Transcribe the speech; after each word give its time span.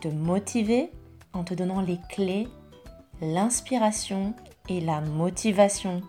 te 0.00 0.08
motiver 0.08 0.90
en 1.32 1.44
te 1.44 1.54
donnant 1.54 1.80
les 1.80 1.98
clés, 2.08 2.48
l'inspiration 3.20 4.34
et 4.68 4.80
la 4.80 5.00
motivation 5.00 6.02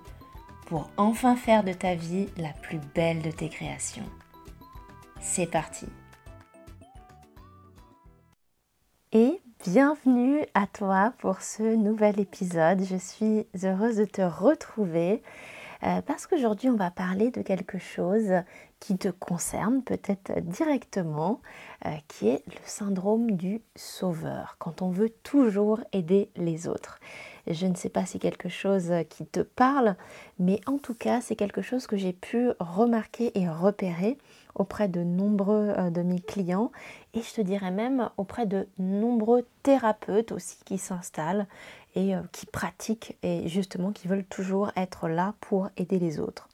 pour 0.68 0.90
enfin 0.98 1.36
faire 1.36 1.64
de 1.64 1.74
ta 1.74 1.96
vie 1.96 2.28
la 2.38 2.54
plus 2.62 2.80
belle 2.94 3.22
de 3.22 3.32
tes 3.32 3.50
créations. 3.50 4.06
C'est 5.20 5.50
parti 5.50 5.88
Et 9.12 9.42
bienvenue 9.66 10.42
à 10.54 10.68
toi 10.68 11.14
pour 11.18 11.42
ce 11.42 11.64
nouvel 11.64 12.20
épisode. 12.20 12.84
Je 12.84 12.98
suis 12.98 13.48
heureuse 13.64 13.98
de 13.98 14.06
te 14.06 14.22
retrouver 14.22 15.24
euh, 15.84 16.02
parce 16.02 16.28
qu'aujourd'hui 16.28 16.70
on 16.70 16.76
va 16.76 16.92
parler 16.92 17.32
de 17.32 17.42
quelque 17.42 17.78
chose 17.78 18.34
qui 18.80 18.98
te 18.98 19.10
concerne 19.10 19.84
peut-être 19.84 20.40
directement, 20.42 21.42
euh, 21.86 21.90
qui 22.08 22.30
est 22.30 22.44
le 22.48 22.62
syndrome 22.66 23.32
du 23.32 23.62
sauveur, 23.76 24.56
quand 24.60 24.82
on 24.82 24.90
veut 24.90 25.10
toujours 25.24 25.82
aider 25.92 26.30
les 26.36 26.68
autres. 26.68 27.00
Je 27.48 27.66
ne 27.66 27.76
sais 27.76 27.90
pas 27.90 28.06
si 28.06 28.20
quelque 28.20 28.50
chose 28.50 28.92
qui 29.10 29.26
te 29.26 29.40
parle, 29.40 29.96
mais 30.38 30.62
en 30.68 30.78
tout 30.78 30.94
cas, 30.94 31.20
c'est 31.22 31.36
quelque 31.36 31.62
chose 31.62 31.88
que 31.88 31.98
j'ai 31.98 32.14
pu 32.14 32.50
remarquer 32.60 33.38
et 33.40 33.50
repérer 33.50 34.18
auprès 34.56 34.88
de 34.88 35.02
nombreux 35.02 35.74
euh, 35.78 35.90
de 35.90 36.02
mes 36.02 36.20
clients 36.20 36.72
et 37.14 37.22
je 37.22 37.34
te 37.34 37.42
dirais 37.42 37.72
même 37.72 38.10
auprès 38.18 38.46
de 38.46 38.68
nombreux 38.78 39.48
thérapeutes 39.64 40.32
aussi 40.32 40.58
qui 40.66 40.78
s'installent 40.78 41.48
et 41.96 42.16
euh, 42.16 42.22
qui 42.32 42.46
pratiquent 42.46 43.18
et 43.24 43.48
justement 43.48 43.92
qui 43.92 44.08
veulent 44.08 44.26
toujours 44.26 44.72
être 44.76 45.08
là 45.08 45.34
pour 45.42 45.70
aider 45.78 46.00
les 46.00 46.20
autres. 46.20 46.48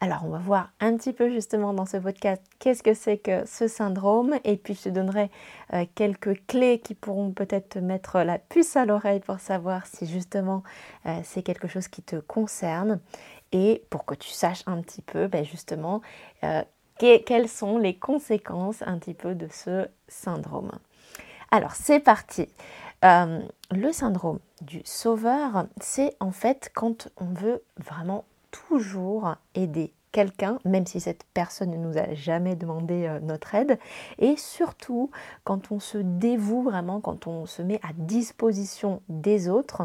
Alors, 0.00 0.24
on 0.24 0.28
va 0.28 0.38
voir 0.38 0.70
un 0.80 0.96
petit 0.96 1.12
peu 1.12 1.30
justement 1.30 1.72
dans 1.72 1.86
ce 1.86 1.96
podcast 1.96 2.42
qu'est-ce 2.58 2.82
que 2.82 2.94
c'est 2.94 3.16
que 3.16 3.46
ce 3.46 3.68
syndrome 3.68 4.34
et 4.44 4.56
puis 4.56 4.74
je 4.74 4.82
te 4.82 4.88
donnerai 4.88 5.30
euh, 5.72 5.86
quelques 5.94 6.44
clés 6.46 6.80
qui 6.80 6.94
pourront 6.94 7.30
peut-être 7.30 7.70
te 7.70 7.78
mettre 7.78 8.20
la 8.20 8.38
puce 8.38 8.76
à 8.76 8.84
l'oreille 8.84 9.20
pour 9.20 9.38
savoir 9.38 9.86
si 9.86 10.06
justement 10.06 10.62
euh, 11.06 11.20
c'est 11.22 11.42
quelque 11.42 11.68
chose 11.68 11.88
qui 11.88 12.02
te 12.02 12.16
concerne 12.16 13.00
et 13.52 13.82
pour 13.88 14.04
que 14.04 14.14
tu 14.14 14.30
saches 14.30 14.64
un 14.66 14.82
petit 14.82 15.02
peu 15.02 15.28
ben, 15.28 15.44
justement 15.44 16.02
quelles 16.98 17.48
sont 17.48 17.78
les 17.78 17.96
conséquences 17.96 18.82
un 18.82 18.98
petit 18.98 19.14
peu 19.14 19.34
de 19.34 19.48
ce 19.50 19.88
syndrome. 20.08 20.72
Alors, 21.50 21.74
c'est 21.76 22.00
parti. 22.00 22.48
Le 23.04 23.92
syndrome 23.92 24.38
du 24.62 24.80
sauveur, 24.84 25.66
c'est 25.80 26.16
en 26.20 26.30
fait 26.30 26.70
quand 26.74 27.08
on 27.18 27.26
veut 27.26 27.62
vraiment 27.76 28.24
toujours 28.50 29.34
aider 29.54 29.92
quelqu'un, 30.12 30.58
même 30.64 30.86
si 30.86 31.00
cette 31.00 31.24
personne 31.34 31.72
ne 31.72 31.76
nous 31.76 31.98
a 31.98 32.14
jamais 32.14 32.54
demandé 32.54 33.06
euh, 33.06 33.18
notre 33.18 33.54
aide, 33.56 33.78
et 34.18 34.36
surtout 34.36 35.10
quand 35.42 35.72
on 35.72 35.80
se 35.80 35.98
dévoue 35.98 36.62
vraiment, 36.62 37.00
quand 37.00 37.26
on 37.26 37.46
se 37.46 37.62
met 37.62 37.80
à 37.82 37.92
disposition 37.94 39.02
des 39.08 39.48
autres 39.48 39.82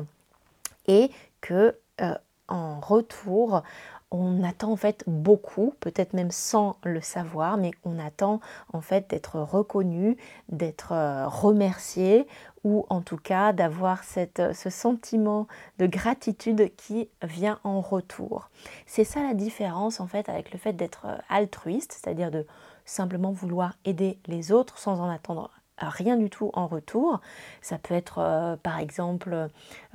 et 0.88 1.09
que 1.41 1.75
euh, 2.02 2.13
en 2.47 2.79
retour, 2.79 3.63
on 4.12 4.44
attend 4.44 4.72
en 4.72 4.75
fait 4.75 5.03
beaucoup, 5.08 5.74
peut-être 5.80 6.14
même 6.14 6.31
sans 6.31 6.78
le 6.84 7.02
savoir, 7.02 7.58
mais 7.58 7.72
on 7.84 8.00
attend 8.00 8.40
en 8.74 8.81
fait 8.81 9.09
d'être 9.09 9.40
reconnu, 9.40 10.18
d'être 10.50 10.94
euh, 10.94 11.28
remercié 11.28 12.28
ou 12.64 12.86
en 12.90 13.02
tout 13.02 13.18
cas 13.18 13.53
d'avoir 13.53 14.03
ce 14.03 14.70
sentiment 14.70 15.47
de 15.78 15.86
gratitude 15.86 16.75
qui 16.75 17.09
vient 17.22 17.59
en 17.64 17.81
retour. 17.81 18.50
C'est 18.86 19.03
ça 19.03 19.22
la 19.22 19.34
différence 19.34 20.00
en 20.00 20.08
fait 20.08 20.28
avec 20.28 20.52
le 20.52 20.59
fait 20.59 20.74
d'être 20.74 21.06
euh, 21.06 21.18
altruiste, 21.30 21.94
c'est-à-dire 21.94 22.31
de 22.31 22.46
simplement 22.86 23.31
vouloir 23.31 23.76
aider 23.86 24.18
les 24.26 24.52
autres 24.52 24.80
sans 24.80 25.00
en 25.00 25.09
attendre 25.09 25.52
rien 25.88 26.17
du 26.17 26.29
tout 26.29 26.51
en 26.53 26.67
retour. 26.67 27.22
Ça 27.62 27.78
peut 27.78 27.94
être 27.94 28.19
euh, 28.19 28.56
par 28.57 28.79
exemple 28.79 29.47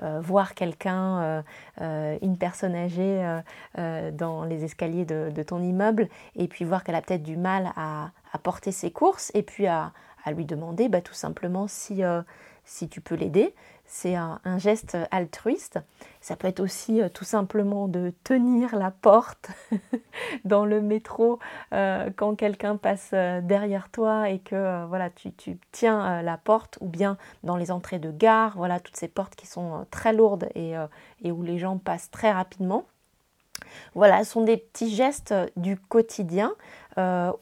euh, 0.03 0.21
voir 0.21 0.55
quelqu'un, 0.55 1.43
euh, 1.81 2.19
une 2.23 2.39
personne 2.39 2.75
âgée 2.75 3.41
dans 3.77 4.45
les 4.45 4.65
escaliers 4.65 5.05
de, 5.05 5.43
ton 5.43 5.63
immeuble 5.63 6.09
et 6.37 6.49
puis 6.49 6.65
voir 6.65 6.85
qu'elle 6.85 6.95
a 6.95 7.03
peut-être 7.03 7.23
du 7.23 7.37
mal 7.37 7.73
à, 7.77 8.11
porter 8.43 8.73
ses 8.73 8.91
courses 8.91 9.31
et 9.35 9.43
puis 9.43 9.67
à, 9.67 9.93
lui 10.33 10.47
demander 10.47 10.89
bah, 10.89 11.03
tout 11.03 11.15
simplement 11.15 11.69
si, 11.69 12.03
si 12.65 12.89
tu 12.89 13.01
peux 13.01 13.15
l'aider 13.15 13.55
c'est 13.87 14.15
un, 14.17 14.41
geste 14.59 14.97
altruiste. 15.11 15.79
Ça 16.21 16.37
peut 16.37 16.49
être 16.49 16.61
aussi 16.61 17.01
euh, 17.01 17.09
tout 17.09 17.25
simplement 17.25 17.87
de 17.87 18.13
tenir 18.25 18.77
la 18.77 18.91
porte 18.91 19.51
dans 20.45 20.65
le 20.65 20.81
métro 20.81 21.39
euh, 21.73 22.11
quand 22.17 22.35
quelqu'un 22.35 22.77
passe 22.77 23.11
euh, 23.13 23.41
derrière 23.41 23.91
toi 23.91 24.31
et 24.31 24.39
que 24.39 24.87
voilà, 24.87 25.11
tu, 25.11 25.33
tiens 25.71 26.23
la 26.23 26.37
porte, 26.39 26.79
ou 26.81 26.89
bien 26.89 27.19
dans 27.43 27.57
les 27.57 27.71
entrées 27.71 27.99
de 27.99 28.11
gare, 28.11 28.55
voilà, 28.57 28.81
toutes 28.81 28.97
ces 28.97 29.09
portes 29.09 29.37
qui 29.37 29.47
sont 29.47 29.87
très 29.91 30.13
lourdes 30.13 30.49
et, 30.55 30.75
où 31.31 31.43
les 31.43 31.59
gens 31.59 31.79
passent 31.79 32.11
très 32.11 32.33
rapidement. 32.33 32.85
Voilà, 33.95 34.25
ce 34.25 34.33
sont 34.33 34.43
des 34.43 34.57
petits 34.57 34.95
gestes 34.95 35.35
du 35.57 35.77
quotidien 35.77 36.53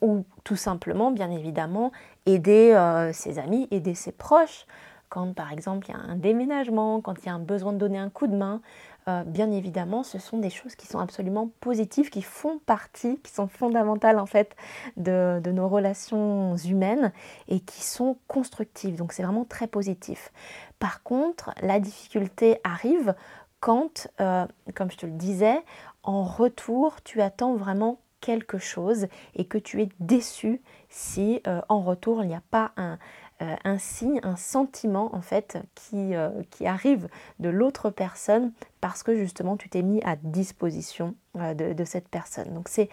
ou 0.01 0.25
tout 0.43 0.55
simplement, 0.55 1.11
bien 1.11 1.31
évidemment, 1.31 1.91
aider 2.25 2.77
ses 3.13 3.39
amis, 3.39 3.67
aider 3.71 3.95
ses 3.95 4.11
proches 4.11 4.65
quand 5.13 5.35
par 5.35 5.51
exemple 5.51 5.85
il 5.89 5.91
y 5.91 5.95
a 5.95 5.99
un 5.99 6.15
déménagement, 6.15 6.99
quand 6.99 7.13
il 7.21 7.27
y 7.27 7.29
a 7.29 7.35
un 7.35 7.39
besoin 7.39 7.71
de 7.71 7.77
donner 7.77 7.99
un 7.99 8.09
coup 8.09 8.25
de 8.25 8.35
main, 8.35 8.61
euh, 9.07 9.21
bien 9.23 9.51
évidemment, 9.51 10.01
ce 10.01 10.17
sont 10.17 10.39
des 10.39 10.49
choses 10.49 10.75
qui 10.75 10.87
sont 10.87 10.97
absolument 10.97 11.51
positives, 11.59 12.09
qui 12.09 12.23
font 12.23 12.57
partie, 12.65 13.19
qui 13.19 13.31
sont 13.31 13.47
fondamentales 13.47 14.17
en 14.17 14.25
fait 14.25 14.55
de, 14.97 15.39
nos 15.51 15.69
relations 15.69 16.55
humaines 16.55 17.11
et 17.47 17.59
qui 17.59 17.83
sont 17.83 18.17
constructives. 18.27 18.95
Donc 18.95 19.13
c'est 19.13 19.21
vraiment 19.21 19.45
très 19.45 19.67
positif. 19.67 20.31
Par 20.79 21.03
contre, 21.03 21.51
la 21.61 21.79
difficulté 21.79 22.57
arrive 22.63 23.13
quand, 23.59 24.07
euh, 24.19 24.47
comme 24.73 24.89
je 24.89 24.97
te 24.97 25.05
le 25.05 25.11
disais, 25.11 25.63
en 26.01 26.23
retour, 26.23 27.03
tu 27.03 27.21
attends 27.21 27.53
vraiment 27.53 27.99
quelque 28.19 28.57
chose 28.57 29.07
et 29.35 29.45
que 29.45 29.57
tu 29.57 29.81
es 29.81 29.89
déçu 29.99 30.61
si 30.87 31.41
euh, 31.45 31.59
en 31.67 31.81
retour 31.81 32.23
il 32.23 32.29
n'y 32.29 32.35
a 32.35 32.41
pas 32.51 32.71
un, 32.77 32.97
euh, 33.43 33.55
un 33.65 33.77
signe, 33.77 34.21
un 34.23 34.37
sentiment 34.37 35.13
en 35.13 35.21
fait 35.21 35.57
qui, 35.75 36.15
euh, 36.15 36.29
qui 36.49 36.65
arrive 36.65 37.09
de 37.39 37.49
l'autre 37.49 37.89
personne 37.89 38.53
parce 38.79 39.03
que 39.03 39.15
justement 39.15 39.57
tu 39.57 39.67
t'es 39.67 39.81
mis 39.81 40.01
à 40.03 40.15
disposition 40.15 41.15
euh, 41.37 41.53
de, 41.53 41.83
cette 41.83 42.07
personne. 42.07 42.53
Donc 42.53 42.69
c'est 42.69 42.89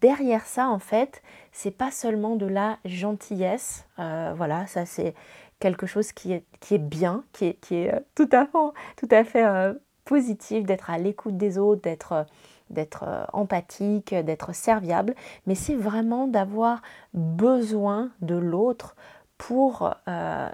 derrière 0.00 0.46
ça 0.46 0.68
en 0.68 0.80
fait, 0.80 1.22
c'est 1.52 1.70
pas 1.70 1.92
seulement 1.92 2.34
de 2.34 2.46
la 2.46 2.78
gentillesse, 2.84 3.86
voilà, 3.96 4.66
ça 4.66 4.84
c'est 4.84 5.14
quelque 5.60 5.86
chose 5.86 6.12
qui 6.12 6.32
est, 6.32 6.44
qui 6.60 6.74
est 6.74 6.78
bien, 6.78 7.22
qui 7.32 7.46
est, 7.46 7.54
qui 7.60 7.76
est 7.76 7.94
tout 8.16 8.28
à 8.32 8.46
fait, 8.46 8.58
tout 8.96 9.08
à 9.10 9.22
fait 9.22 9.74
positif, 10.04 10.64
d'être 10.64 10.90
à 10.90 10.98
l'écoute 10.98 11.36
des 11.36 11.56
autres, 11.58 11.82
d'être 11.82 12.26
d'être 12.70 13.04
empathique, 13.32 14.14
d'être 14.14 14.54
serviable, 14.54 15.14
mais 15.46 15.54
c'est 15.54 15.76
vraiment 15.76 16.26
d'avoir 16.26 16.80
besoin 17.12 18.10
de 18.22 18.34
l'autre 18.34 18.96
pour 19.38 19.94
euh, 20.08 20.48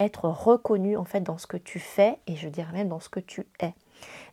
être 0.00 0.28
reconnu 0.28 0.96
en 0.96 1.04
fait 1.04 1.20
dans 1.20 1.38
ce 1.38 1.46
que 1.46 1.56
tu 1.56 1.78
fais 1.78 2.18
et 2.26 2.36
je 2.36 2.48
dirais 2.48 2.72
même 2.72 2.88
dans 2.88 3.00
ce 3.00 3.08
que 3.08 3.20
tu 3.20 3.46
es. 3.60 3.74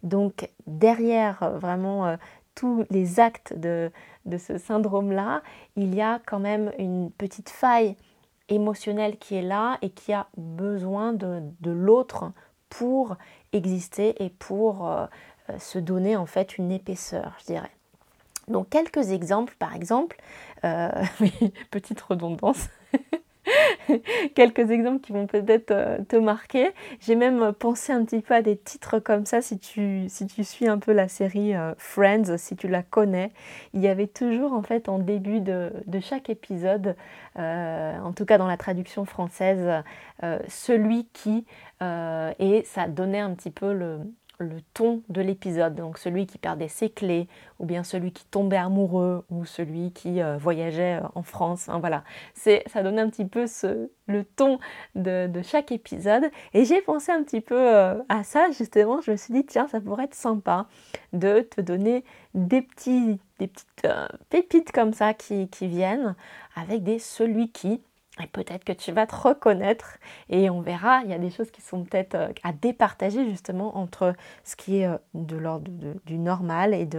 Donc 0.03 0.49
derrière 0.67 1.43
euh, 1.43 1.57
vraiment 1.57 2.07
euh, 2.07 2.17
tous 2.55 2.85
les 2.89 3.19
actes 3.19 3.53
de, 3.57 3.91
ce 4.37 4.57
syndrome-là, 4.57 5.41
il 5.75 5.95
y 5.95 6.01
a 6.01 6.19
quand 6.25 6.39
même 6.39 6.71
une 6.77 7.11
petite 7.11 7.49
faille 7.49 7.95
émotionnelle 8.49 9.17
qui 9.17 9.35
est 9.35 9.41
là 9.41 9.77
et 9.81 9.89
qui 9.89 10.11
a 10.11 10.27
besoin 10.35 11.13
de, 11.13 11.41
l'autre 11.63 12.33
pour 12.69 13.15
exister 13.53 14.21
et 14.21 14.29
pour 14.29 14.89
se 15.57 15.79
donner 15.79 16.17
en 16.17 16.25
fait 16.25 16.57
une 16.57 16.73
épaisseur, 16.73 17.33
je 17.39 17.45
dirais. 17.45 17.71
Donc 18.49 18.69
quelques 18.69 19.11
exemples, 19.11 19.55
par 19.57 19.73
exemple, 19.73 20.17
petite 21.71 22.01
redondance, 22.01 22.67
quelques 24.35 24.69
exemples 24.71 25.01
qui 25.01 25.11
vont 25.11 25.27
peut-être 25.27 25.71
euh, 25.71 25.97
te 26.07 26.15
marquer. 26.15 26.69
J'ai 26.99 27.15
même 27.15 27.53
pensé 27.53 27.91
un 27.91 28.03
petit 28.05 28.21
peu 28.21 28.33
à 28.33 28.41
des 28.41 28.57
titres 28.57 28.99
comme 28.99 29.25
ça 29.25 29.41
si 29.41 29.57
tu, 29.57 30.05
si 30.09 30.27
tu 30.27 30.43
suis 30.43 30.67
un 30.67 30.77
peu 30.77 30.91
la 30.91 31.07
série 31.07 31.55
euh, 31.55 31.73
Friends, 31.77 32.37
si 32.37 32.55
tu 32.55 32.67
la 32.67 32.83
connais. 32.83 33.31
Il 33.73 33.81
y 33.81 33.87
avait 33.87 34.07
toujours 34.07 34.53
en 34.53 34.61
fait 34.61 34.89
en 34.89 34.99
début 34.99 35.39
de, 35.39 35.71
de 35.87 35.99
chaque 35.99 36.29
épisode, 36.29 36.95
euh, 37.39 37.99
en 37.99 38.13
tout 38.13 38.25
cas 38.25 38.37
dans 38.37 38.47
la 38.47 38.57
traduction 38.57 39.05
française, 39.05 39.83
celui 40.47 41.07
qui, 41.13 41.45
et 41.81 42.63
ça 42.65 42.87
donnait 42.87 43.19
un 43.19 43.33
petit 43.33 43.49
peu 43.49 43.73
le, 43.73 44.01
le 44.41 44.61
ton 44.73 45.03
de 45.09 45.21
l'épisode, 45.21 45.75
donc 45.75 45.97
celui 45.97 46.25
qui 46.25 46.37
perdait 46.37 46.67
ses 46.67 46.89
clés, 46.89 47.27
ou 47.59 47.65
bien 47.65 47.83
celui 47.83 48.11
qui 48.11 48.25
tombait 48.25 48.57
amoureux, 48.57 49.23
ou 49.29 49.45
celui 49.45 49.91
qui 49.91 50.21
euh, 50.21 50.37
voyageait 50.37 50.99
euh, 51.01 51.07
en 51.15 51.23
France. 51.23 51.69
Hein, 51.69 51.79
voilà, 51.79 52.03
c'est 52.33 52.63
ça 52.67 52.83
donnait 52.83 53.01
un 53.01 53.09
petit 53.09 53.25
peu 53.25 53.47
ce, 53.47 53.89
le 54.07 54.23
ton 54.23 54.59
de, 54.95 55.29
chaque 55.43 55.71
épisode. 55.71 56.25
Et 56.53 56.65
j'ai 56.65 56.81
pensé 56.81 57.11
un 57.11 57.23
petit 57.23 57.41
peu 57.41 57.55
euh, 57.57 57.95
à 58.09 58.23
ça 58.23 58.49
justement. 58.51 59.01
Je 59.01 59.11
me 59.11 59.15
suis 59.15 59.33
dit 59.33 59.45
tiens, 59.45 59.67
ça 59.67 59.79
pourrait 59.79 60.05
être 60.05 60.15
sympa 60.15 60.67
de 61.13 61.41
te 61.41 61.61
donner 61.61 62.03
des 62.33 62.61
petits, 62.61 63.19
des 63.39 63.47
petites 63.47 63.87
pépites 64.29 64.71
comme 64.71 64.93
ça 64.93 65.13
qui 65.13 65.47
viennent 65.61 66.15
avec 66.55 66.83
des 66.83 66.99
celui 66.99 67.51
qui 67.51 67.81
et 68.19 68.27
peut-être 68.27 68.65
que 68.65 68.73
tu 68.73 68.91
vas 68.91 69.07
te 69.07 69.15
reconnaître 69.15 69.97
et 70.29 70.49
on 70.49 70.59
verra, 70.59 71.01
il 71.03 71.09
y 71.09 71.13
a 71.13 71.17
des 71.17 71.29
choses 71.29 71.49
qui 71.49 71.61
sont 71.61 71.85
peut-être 71.85 72.15
euh, 72.15 72.33
à 72.43 72.51
départager 72.51 73.29
justement 73.29 73.77
entre 73.77 74.13
ce 74.43 74.57
qui 74.57 74.79
est 74.79 74.87
euh, 74.87 74.97
de 75.13 75.37
l'ordre 75.37 75.71
du 76.05 76.17
normal 76.17 76.73
et, 76.73 76.89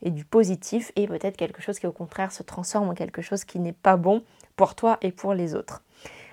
et 0.00 0.10
du 0.10 0.24
positif 0.24 0.90
et 0.96 1.06
peut-être 1.06 1.36
quelque 1.36 1.60
chose 1.60 1.78
qui 1.78 1.86
au 1.86 1.92
contraire 1.92 2.32
se 2.32 2.42
transforme 2.42 2.88
en 2.88 2.94
quelque 2.94 3.20
chose 3.20 3.44
qui 3.44 3.58
n'est 3.58 3.74
pas 3.74 3.96
bon 3.96 4.24
pour 4.56 4.74
toi 4.74 4.96
et 5.02 5.12
pour 5.12 5.34
les 5.34 5.54
autres. 5.54 5.82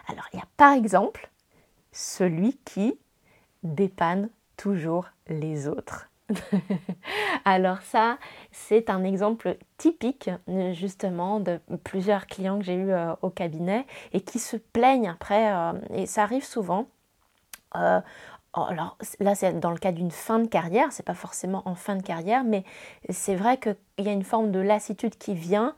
Alors 0.08 0.26
il 0.34 0.38
y 0.38 0.42
a 0.42 0.48
par 0.56 0.72
exemple 0.72 1.30
celui 1.92 2.58
qui 2.64 2.98
dépanne 3.64 4.30
toujours 4.56 5.08
les 5.28 5.68
autres. 5.68 6.09
Alors 7.46 7.82
ça, 7.82 8.18
c'est 8.52 8.90
un 8.90 9.04
exemple 9.04 9.58
typique 9.78 10.30
justement 10.74 11.40
de 11.40 11.60
plusieurs 11.84 12.28
clients 12.28 12.60
que 12.60 12.66
j'ai 12.66 12.76
eu 12.76 12.92
euh, 12.92 13.14
au 13.22 13.30
cabinet 13.30 13.86
et 14.14 14.22
qui 14.22 14.40
se 14.40 14.58
plaignent 14.58 15.10
après, 15.10 15.52
euh, 15.54 15.74
et 15.94 16.06
ça 16.06 16.24
arrive 16.24 16.44
souvent. 16.44 16.88
Euh, 17.76 18.02
alors 18.54 18.98
là, 19.20 19.36
c'est 19.36 19.60
dans 19.60 19.72
le 19.72 19.78
cas 19.78 19.92
d'une 19.92 20.12
fin 20.12 20.40
de 20.40 20.48
carrière, 20.48 20.92
c'est 20.92 21.06
pas 21.06 21.14
forcément 21.14 21.62
en 21.66 21.76
fin 21.76 21.96
de 21.96 22.02
carrière, 22.02 22.44
mais 22.44 22.64
c'est 23.10 23.36
vrai 23.36 23.58
qu'il 23.58 23.76
y 24.00 24.10
a 24.10 24.12
une 24.12 24.24
forme 24.24 24.52
de 24.52 24.60
lassitude 24.60 25.16
qui 25.18 25.36
vient 25.36 25.76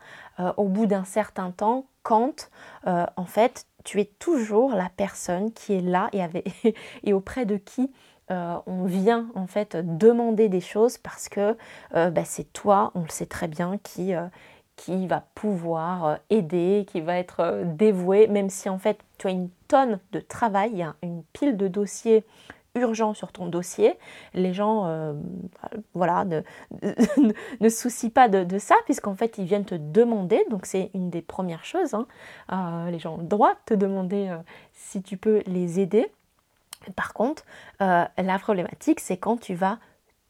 au 0.56 0.70
bout 0.70 0.86
d'un 0.86 1.04
certain 1.04 1.52
temps 1.52 1.86
quand 2.02 2.50
en 2.86 3.26
fait 3.26 3.66
tu 3.84 4.00
es 4.00 4.06
toujours 4.06 4.74
la 4.74 4.90
personne 4.96 5.52
qui 5.52 5.74
est 5.74 5.82
là 5.82 6.10
et 7.04 7.12
auprès 7.14 7.46
de 7.46 7.58
qui 7.58 7.92
euh, 8.32 8.56
on 8.66 8.86
vient 8.86 9.28
en 9.36 9.46
fait 9.46 9.76
demander 9.98 10.48
des 10.48 10.62
choses 10.62 10.98
parce 10.98 11.28
que 11.28 11.58
euh, 11.96 12.10
bah, 12.10 12.24
c'est 12.24 12.52
toi, 12.54 12.92
on 12.96 13.02
le 13.02 13.10
sait 13.10 13.26
très 13.26 13.50
bien, 13.50 13.78
qui, 13.84 14.16
euh, 14.16 14.28
qui 14.78 15.06
va 15.08 15.26
pouvoir 15.36 16.20
aider, 16.30 16.86
qui 16.88 17.02
va 17.02 17.18
être 17.18 17.64
dévoué, 17.66 18.28
même 18.28 18.50
si 18.50 18.70
en 18.70 18.78
fait 18.78 19.00
tu 19.18 19.28
as 19.28 19.32
une 19.32 19.50
tonne 19.68 20.00
de 20.14 20.20
travail, 20.22 20.70
il 20.72 20.78
y 20.78 20.84
a 20.84 20.96
une 21.04 21.24
pile 21.34 21.58
de 21.58 21.68
dossiers 21.68 22.24
urgents 22.74 23.14
sur 23.14 23.34
ton 23.34 23.48
dossier. 23.48 24.00
Les 24.34 24.54
gens 24.54 25.14
voilà, 25.94 26.24
ne, 26.24 26.42
ne, 27.60 27.70
soucient 27.70 28.10
pas 28.10 28.30
de, 28.30 28.58
ça, 28.60 28.76
puisqu'en 28.86 29.14
fait, 29.14 29.38
ils 29.38 29.46
viennent 29.46 29.66
te 29.66 29.76
demander, 29.76 30.42
donc 30.50 30.66
c'est 30.66 30.90
une 30.94 31.10
des 31.10 31.22
premières 31.22 31.66
choses. 31.66 31.94
Hein. 31.94 32.88
les 32.90 32.98
gens 32.98 33.16
ont 33.16 33.18
le 33.18 33.24
droit 33.26 33.52
de 33.52 33.60
te 33.66 33.74
demander 33.74 34.34
si 34.72 35.04
tu 35.04 35.18
peux 35.18 35.44
les 35.48 35.82
aider. 35.82 36.10
Par 36.90 37.14
contre, 37.14 37.44
euh, 37.82 38.06
la 38.18 38.40
problématique, 38.40 39.00
c'est 39.00 39.18
quand 39.18 39.38
tu 39.38 39.54
vas 39.54 39.80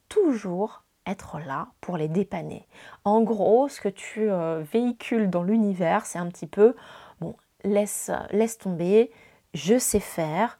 toujours 0.09 0.83
être 1.07 1.39
là 1.39 1.69
pour 1.81 1.97
les 1.97 2.07
dépanner. 2.07 2.67
En 3.05 3.21
gros, 3.21 3.67
ce 3.69 3.81
que 3.81 3.89
tu 3.89 4.29
euh, 4.29 4.61
véhicules 4.61 5.29
dans 5.29 5.43
l'univers, 5.43 6.05
c'est 6.05 6.19
un 6.19 6.27
petit 6.27 6.47
peu, 6.47 6.75
bon, 7.19 7.35
laisse, 7.63 8.11
laisse 8.31 8.57
tomber, 8.57 9.11
je 9.53 9.77
sais 9.77 9.99
faire, 9.99 10.59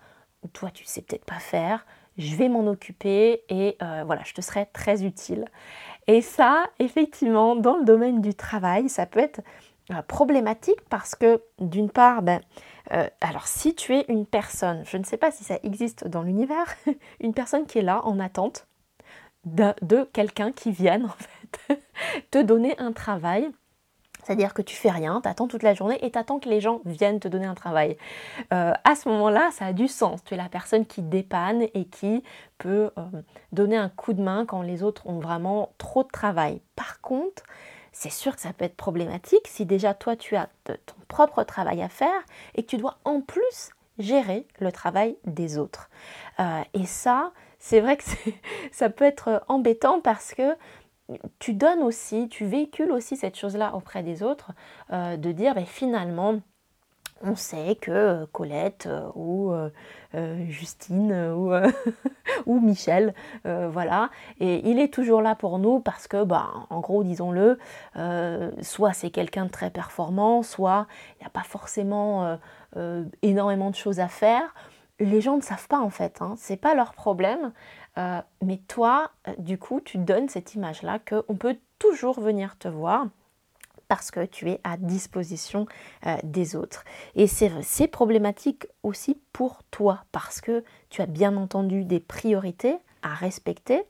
toi 0.54 0.72
tu 0.72 0.86
sais 0.86 1.02
peut-être 1.02 1.26
pas 1.26 1.40
faire, 1.40 1.86
je 2.18 2.36
vais 2.36 2.50
m'en 2.50 2.66
occuper 2.66 3.44
et 3.50 3.78
euh, 3.82 4.04
voilà, 4.06 4.22
je 4.26 4.34
te 4.34 4.42
serai 4.42 4.68
très 4.74 5.04
utile. 5.04 5.46
Et 6.08 6.22
ça, 6.22 6.66
effectivement, 6.80 7.56
dans 7.56 7.78
le 7.78 7.86
domaine 7.86 8.22
du 8.22 8.34
travail, 8.34 8.90
ça 8.90 9.06
peut 9.06 9.20
être 9.20 9.42
problématique 10.08 10.82
parce 10.90 11.16
que 11.16 11.42
d'une 11.60 11.90
part, 11.90 12.22
ben, 12.22 12.42
euh, 12.92 13.08
alors 13.22 13.48
si 13.48 13.76
tu 13.76 13.96
es 13.96 14.06
une 14.08 14.26
personne, 14.26 14.84
je 14.86 14.98
ne 14.98 15.04
sais 15.04 15.18
pas 15.18 15.32
si 15.32 15.44
ça 15.44 15.60
existe 15.64 16.08
dans 16.08 16.24
l'univers, 16.24 16.76
une 17.20 17.34
personne 17.34 17.66
qui 17.66 17.80
est 17.80 17.84
là 17.84 18.02
en 18.06 18.20
attente 18.20 18.68
de, 19.46 20.04
quelqu'un 20.14 20.52
qui 20.52 20.72
vienne 20.72 21.06
en 21.70 21.70
fait 21.70 21.82
te 22.32 22.42
donner 22.42 22.78
un 22.80 22.92
travail, 22.92 23.50
c'est-à-dire 24.24 24.54
que 24.54 24.62
tu 24.62 24.76
fais 24.76 24.92
rien, 24.92 25.20
tu 25.22 25.30
attends 25.30 25.48
toute 25.48 25.64
la 25.64 25.74
journée 25.74 25.98
et 26.06 26.12
tu 26.12 26.18
attends 26.18 26.40
que 26.40 26.50
les 26.50 26.62
gens 26.62 26.82
viennent 26.86 27.20
te 27.20 27.28
donner 27.28 27.48
un 27.48 27.56
travail. 27.56 27.98
Euh, 28.54 28.74
à 28.84 28.96
ce 28.96 29.10
moment-là, 29.10 29.50
ça 29.52 29.66
a 29.66 29.74
du 29.74 29.88
sens. 29.88 30.24
Tu 30.24 30.36
es 30.36 30.38
la 30.38 30.50
personne 30.50 30.86
qui 30.86 31.02
dépanne 31.02 31.64
et 31.74 31.86
qui 31.86 32.24
peut 32.60 32.92
euh, 32.98 33.22
donner 33.52 33.78
un 33.78 33.90
coup 33.90 34.14
de 34.14 34.22
main 34.22 34.46
quand 34.46 34.62
les 34.62 34.84
autres 34.84 35.08
ont 35.08 35.20
vraiment 35.20 35.74
trop 35.80 36.04
de 36.04 36.10
travail. 36.10 36.62
Par 36.76 37.02
contre, 37.02 37.44
c'est 37.92 38.12
sûr 38.12 38.36
que 38.36 38.42
ça 38.42 38.54
peut 38.54 38.66
être 38.66 38.76
problématique 38.76 39.48
si 39.48 39.66
déjà 39.66 39.94
toi 39.94 40.16
tu 40.16 40.36
as 40.36 40.50
ton 40.66 40.96
propre 41.08 41.44
travail 41.44 41.82
à 41.82 41.90
faire 41.90 42.22
et 42.56 42.64
que 42.64 42.68
tu 42.68 42.78
dois 42.78 42.98
en 43.06 43.22
plus 43.22 43.72
gérer 44.00 44.48
le 44.60 44.72
travail 44.72 45.18
des 45.26 45.58
autres. 45.58 45.90
Euh, 46.40 46.62
et 46.74 46.86
ça, 46.86 47.32
c'est 47.60 47.82
vrai 47.82 47.98
que 47.98 48.04
ça 48.72 48.90
peut 48.90 49.06
être 49.06 49.44
embêtant 49.48 50.02
parce 50.02 50.34
que 50.34 50.56
tu 51.40 51.54
donnes 51.54 51.84
aussi, 51.84 52.30
tu 52.30 52.46
véhicules 52.46 52.92
aussi 52.92 53.18
cette 53.18 53.38
chose-là 53.38 53.76
auprès 53.76 54.02
des 54.04 54.24
autres, 54.24 54.52
euh, 54.92 55.18
de 55.18 55.32
dire 55.32 55.56
ben, 55.56 55.66
finalement, 55.66 56.40
on 57.24 57.36
sait 57.36 57.76
que 57.80 57.92
euh, 57.92 58.26
Colette 58.32 58.88
euh, 58.88 59.10
ou 59.16 59.52
euh, 59.52 59.70
Justine 60.50 61.14
ou, 62.46 62.60
Michel, 62.60 63.14
voilà, 63.46 64.10
et 64.42 64.70
il 64.70 64.78
est 64.78 64.94
toujours 64.94 65.22
là 65.22 65.36
pour 65.36 65.58
nous 65.58 65.80
parce 65.80 66.08
que, 66.10 66.24
bah, 66.24 66.50
en 66.70 66.82
gros, 66.82 67.04
disons-le, 67.04 67.58
soit 68.62 68.92
c'est 68.92 69.10
quelqu'un 69.10 69.46
de 69.46 69.52
très 69.52 69.70
performant, 69.70 70.44
soit 70.44 70.88
il 71.16 71.24
n'y 71.24 71.28
a 71.28 71.30
pas 71.30 71.44
forcément 71.44 72.38
énormément 73.22 73.70
de 73.70 73.76
choses 73.76 74.02
à 74.02 74.10
faire. 74.10 74.54
Les 75.00 75.22
gens 75.22 75.38
ne 75.38 75.42
savent 75.42 75.70
pas 75.70 75.80
en 75.80 75.90
fait, 75.90 76.22
hein, 76.22 76.36
c'est 76.38 76.58
pas 76.58 76.76
leur 76.76 76.94
problème. 76.94 77.54
mais 77.96 78.58
toi, 78.68 79.12
du 79.38 79.58
coup, 79.58 79.80
tu 79.80 79.98
donnes 79.98 80.28
cette 80.28 80.56
image-là 80.56 81.00
qu'on 81.00 81.36
peut 81.36 81.56
toujours 81.80 82.20
venir 82.20 82.58
te 82.58 82.68
voir 82.68 83.08
parce 83.92 84.10
que 84.10 84.24
tu 84.24 84.50
es 84.50 84.62
à 84.64 84.78
disposition 84.78 85.66
euh, 86.08 86.16
des 86.24 86.56
autres. 86.56 86.86
Et 87.16 87.28
c'est 87.28 87.88
problématique 87.88 88.68
aussi 88.84 89.20
pour 89.34 89.64
toi 89.70 90.06
parce 90.14 90.40
que 90.40 90.64
tu 90.90 91.02
as 91.02 91.06
bien 91.08 91.36
entendu 91.36 91.84
des 91.84 92.00
priorités 92.00 92.78
à 93.02 93.14
respecter. 93.14 93.84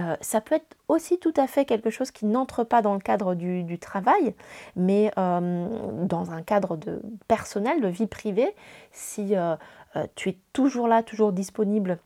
Euh, 0.00 0.16
ça 0.20 0.42
peut 0.42 0.56
être 0.56 0.76
aussi 0.88 1.18
tout 1.18 1.32
à 1.34 1.46
fait 1.46 1.64
quelque 1.64 1.88
chose 1.88 2.10
qui 2.10 2.26
n'entre 2.26 2.62
pas 2.62 2.82
dans 2.82 2.92
le 2.92 3.00
cadre 3.00 3.34
du, 3.34 3.78
travail, 3.78 4.34
mais 4.76 5.10
euh, 5.16 5.66
dans 6.04 6.30
un 6.30 6.42
cadre 6.42 6.76
de 6.76 7.00
personnel, 7.26 7.80
de 7.80 7.88
vie 7.88 8.06
privée, 8.06 8.54
si 8.92 9.32
tu 10.14 10.28
es 10.28 10.36
toujours 10.52 10.88
là, 10.88 11.02
toujours 11.02 11.32
disponible 11.32 11.98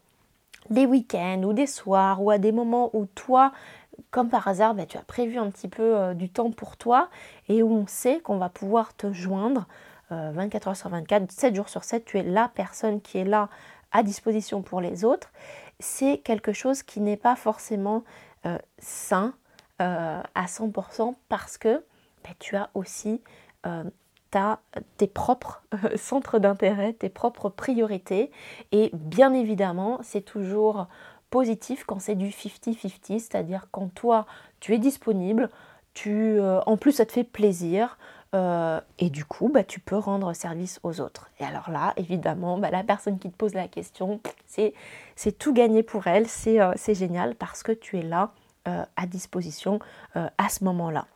les 0.70 0.86
week-ends 0.86 1.42
ou 1.42 1.52
des 1.52 1.66
soirs 1.66 2.22
ou 2.22 2.30
à 2.30 2.38
des 2.38 2.52
moments 2.52 2.90
où 2.92 3.06
toi 3.06 3.52
comme 4.10 4.28
par 4.28 4.48
hasard, 4.48 4.74
bah, 4.74 4.86
tu 4.86 4.96
as 4.96 5.02
prévu 5.02 5.38
un 5.38 5.50
petit 5.50 5.68
peu 5.68 5.96
euh, 5.96 6.14
du 6.14 6.28
temps 6.28 6.50
pour 6.50 6.76
toi 6.76 7.08
et 7.48 7.62
où 7.62 7.72
on 7.72 7.86
sait 7.86 8.20
qu'on 8.20 8.38
va 8.38 8.48
pouvoir 8.48 8.94
te 8.94 9.12
joindre 9.12 9.66
24 10.10 10.66
euh, 10.66 10.70
heures 10.70 10.76
sur 10.76 10.90
24, 10.90 11.30
7 11.30 11.54
jours 11.54 11.68
sur 11.68 11.84
7, 11.84 12.04
tu 12.04 12.18
es 12.18 12.22
la 12.22 12.48
personne 12.48 13.00
qui 13.00 13.18
est 13.18 13.24
là 13.24 13.48
à 13.92 14.02
disposition 14.02 14.62
pour 14.62 14.80
les 14.80 15.04
autres. 15.04 15.30
C'est 15.80 16.18
quelque 16.18 16.52
chose 16.52 16.82
qui 16.82 17.00
n'est 17.00 17.16
pas 17.16 17.36
forcément 17.36 18.04
euh, 18.46 18.58
sain 18.78 19.34
à 19.78 20.44
100% 20.46 21.16
parce 21.28 21.58
que 21.58 21.84
bah, 22.22 22.30
tu 22.38 22.54
as 22.54 22.70
aussi 22.74 23.20
tes 24.96 25.06
propres 25.08 25.64
centres 25.96 26.38
d'intérêt, 26.38 26.92
tes 26.92 27.08
propres 27.08 27.48
priorités. 27.48 28.30
Et 28.70 28.90
bien 28.94 29.34
évidemment, 29.34 29.98
c'est 30.02 30.20
toujours 30.20 30.86
positif 31.32 31.84
quand 31.84 31.98
c'est 31.98 32.14
du 32.14 32.28
50-50, 32.28 33.18
c'est-à-dire 33.18 33.66
quand 33.72 33.88
toi 33.92 34.26
tu 34.60 34.74
es 34.74 34.78
disponible, 34.78 35.48
tu, 35.94 36.38
euh, 36.38 36.60
en 36.66 36.76
plus 36.76 36.92
ça 36.92 37.06
te 37.06 37.12
fait 37.12 37.24
plaisir, 37.24 37.98
euh, 38.34 38.80
et 38.98 39.08
du 39.10 39.24
coup, 39.24 39.48
bah, 39.48 39.64
tu 39.64 39.80
peux 39.80 39.96
rendre 39.96 40.32
service 40.34 40.78
aux 40.82 41.00
autres. 41.00 41.30
Et 41.40 41.44
alors 41.44 41.70
là, 41.70 41.94
évidemment, 41.96 42.58
bah, 42.58 42.70
la 42.70 42.84
personne 42.84 43.18
qui 43.18 43.30
te 43.30 43.36
pose 43.36 43.54
la 43.54 43.66
question, 43.66 44.20
c'est, 44.46 44.74
tout 45.38 45.54
gagné 45.54 45.82
pour 45.82 46.06
elle, 46.06 46.28
c'est, 46.28 46.60
euh, 46.60 46.72
génial 46.88 47.34
parce 47.34 47.62
que 47.62 47.72
tu 47.72 47.98
es 47.98 48.02
là 48.02 48.30
à 48.94 49.06
disposition 49.08 49.80
à 50.14 50.48
ce 50.48 50.62
moment-là. 50.62 51.08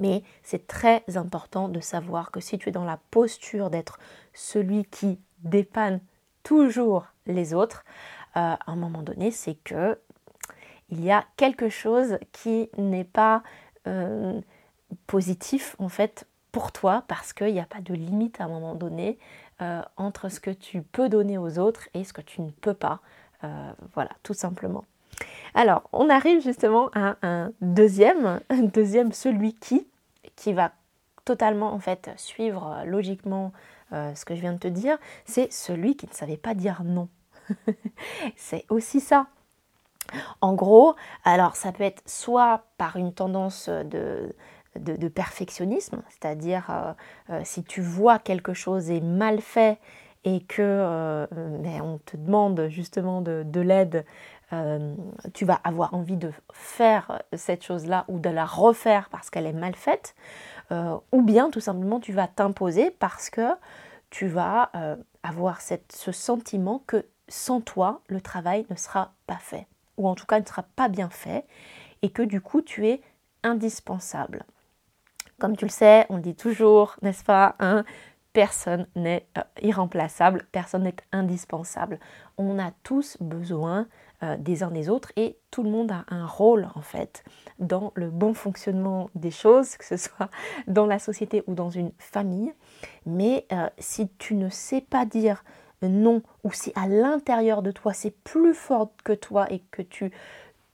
Mais 0.00 0.22
c'est 0.42 0.66
très 0.66 1.04
important 1.16 1.68
de 1.68 1.80
savoir 1.80 2.30
que 2.30 2.40
si 2.40 2.56
tu 2.56 2.70
es 2.70 2.72
dans 2.72 2.86
la 2.86 2.98
posture 3.10 3.68
d'être 3.68 3.98
celui 4.32 4.86
qui 4.86 5.18
dépanne 5.40 6.00
toujours 6.44 7.08
les 7.26 7.52
autres, 7.52 7.84
à 8.34 8.58
un 8.66 8.76
moment 8.76 9.02
donné, 9.02 9.30
c'est 9.30 9.54
que 9.54 9.98
il 10.92 11.02
y 11.02 11.10
a 11.10 11.24
quelque 11.36 11.70
chose 11.70 12.18
qui 12.32 12.68
n'est 12.76 13.04
pas 13.04 13.42
euh, 13.88 14.40
positif 15.06 15.74
en 15.78 15.88
fait 15.88 16.26
pour 16.52 16.70
toi 16.70 17.04
parce 17.08 17.32
qu'il 17.32 17.52
n'y 17.52 17.60
a 17.60 17.66
pas 17.66 17.80
de 17.80 17.94
limite 17.94 18.40
à 18.40 18.44
un 18.44 18.48
moment 18.48 18.74
donné 18.74 19.18
euh, 19.62 19.80
entre 19.96 20.28
ce 20.28 20.38
que 20.38 20.50
tu 20.50 20.82
peux 20.82 21.08
donner 21.08 21.38
aux 21.38 21.58
autres 21.58 21.88
et 21.94 22.04
ce 22.04 22.12
que 22.12 22.20
tu 22.20 22.42
ne 22.42 22.50
peux 22.50 22.74
pas. 22.74 23.00
voilà, 23.94 24.10
tout 24.22 24.34
simplement. 24.34 24.84
Alors, 25.54 25.82
on 25.92 26.08
arrive 26.08 26.40
justement 26.40 26.90
à 26.94 27.16
un 27.22 27.50
deuxième, 27.60 28.40
un 28.50 28.62
deuxième 28.62 29.12
celui 29.12 29.54
qui, 29.54 29.88
qui 30.36 30.52
va 30.52 30.70
totalement 31.24 31.72
en 31.72 31.80
fait 31.80 32.10
suivre 32.16 32.84
logiquement 32.86 33.52
ce 33.90 34.24
que 34.24 34.36
je 34.36 34.40
viens 34.40 34.52
de 34.52 34.58
te 34.58 34.68
dire, 34.68 34.96
c'est 35.24 35.52
celui 35.52 35.96
qui 35.96 36.06
ne 36.06 36.12
savait 36.12 36.36
pas 36.36 36.54
dire 36.54 36.82
non. 36.84 37.08
c'est 38.36 38.64
aussi 38.70 39.00
ça. 39.00 39.26
En 40.40 40.54
gros, 40.54 40.94
alors 41.24 41.56
ça 41.56 41.72
peut 41.72 41.84
être 41.84 42.02
soit 42.06 42.64
par 42.76 42.96
une 42.96 43.14
tendance 43.14 43.68
de, 43.68 44.34
de, 44.78 45.08
perfectionnisme, 45.08 46.02
c'est-à-dire 46.08 46.66
euh, 46.70 46.92
euh, 47.30 47.40
si 47.44 47.62
tu 47.62 47.80
vois 47.80 48.18
quelque 48.18 48.54
chose 48.54 48.90
est 48.90 49.00
mal 49.00 49.40
fait 49.40 49.78
et 50.24 50.40
que 50.40 50.62
euh, 50.62 51.26
on 51.82 51.98
te 51.98 52.16
demande 52.16 52.68
justement 52.68 53.20
de, 53.20 53.42
de 53.44 53.60
l'aide, 53.60 54.04
tu 55.32 55.46
vas 55.46 55.58
avoir 55.64 55.94
envie 55.94 56.18
de 56.18 56.30
faire 56.52 57.22
cette 57.32 57.64
chose-là 57.64 58.04
ou 58.08 58.18
de 58.18 58.28
la 58.28 58.44
refaire 58.44 59.08
parce 59.10 59.30
qu'elle 59.30 59.46
est 59.46 59.54
mal 59.54 59.74
faite, 59.74 60.14
ou 60.70 61.22
bien 61.22 61.48
tout 61.48 61.60
simplement 61.60 62.00
tu 62.00 62.12
vas 62.12 62.28
t'imposer 62.28 62.90
parce 62.90 63.30
que 63.30 63.48
tu 64.10 64.26
vas 64.26 64.70
avoir 65.22 65.62
cette, 65.62 65.90
ce 65.92 66.12
sentiment 66.12 66.82
que 66.86 67.06
sans 67.32 67.62
toi, 67.62 68.02
le 68.08 68.20
travail 68.20 68.66
ne 68.68 68.76
sera 68.76 69.14
pas 69.26 69.38
fait, 69.38 69.66
ou 69.96 70.06
en 70.06 70.14
tout 70.14 70.26
cas 70.26 70.38
ne 70.38 70.44
sera 70.44 70.62
pas 70.62 70.88
bien 70.88 71.08
fait, 71.08 71.46
et 72.02 72.10
que 72.10 72.22
du 72.22 72.40
coup 72.40 72.60
tu 72.60 72.86
es 72.86 73.00
indispensable. 73.42 74.44
Comme 75.38 75.56
tu 75.56 75.64
le 75.64 75.70
sais, 75.70 76.06
on 76.10 76.18
dit 76.18 76.36
toujours, 76.36 76.96
n'est-ce 77.00 77.24
pas, 77.24 77.56
hein, 77.58 77.84
personne 78.34 78.86
n'est 78.96 79.26
euh, 79.38 79.42
irremplaçable, 79.62 80.46
personne 80.52 80.84
n'est 80.84 80.96
indispensable. 81.10 81.98
On 82.36 82.58
a 82.58 82.70
tous 82.82 83.16
besoin 83.20 83.86
euh, 84.22 84.36
des 84.36 84.62
uns 84.62 84.70
des 84.70 84.88
autres 84.88 85.10
et 85.16 85.38
tout 85.50 85.62
le 85.62 85.70
monde 85.70 85.90
a 85.90 86.04
un 86.08 86.26
rôle 86.26 86.68
en 86.74 86.82
fait 86.82 87.24
dans 87.58 87.92
le 87.94 88.10
bon 88.10 88.34
fonctionnement 88.34 89.10
des 89.14 89.30
choses, 89.30 89.76
que 89.76 89.84
ce 89.84 89.96
soit 89.96 90.30
dans 90.66 90.86
la 90.86 90.98
société 90.98 91.42
ou 91.46 91.54
dans 91.54 91.70
une 91.70 91.92
famille. 91.98 92.52
Mais 93.06 93.46
euh, 93.52 93.68
si 93.78 94.08
tu 94.18 94.34
ne 94.34 94.48
sais 94.48 94.82
pas 94.82 95.06
dire 95.06 95.44
non, 95.88 96.22
ou 96.44 96.52
si 96.52 96.72
à 96.74 96.86
l'intérieur 96.86 97.62
de 97.62 97.70
toi 97.70 97.92
c'est 97.92 98.10
plus 98.10 98.54
fort 98.54 98.90
que 99.04 99.12
toi 99.12 99.46
et 99.50 99.60
que 99.70 99.82
tu, 99.82 100.12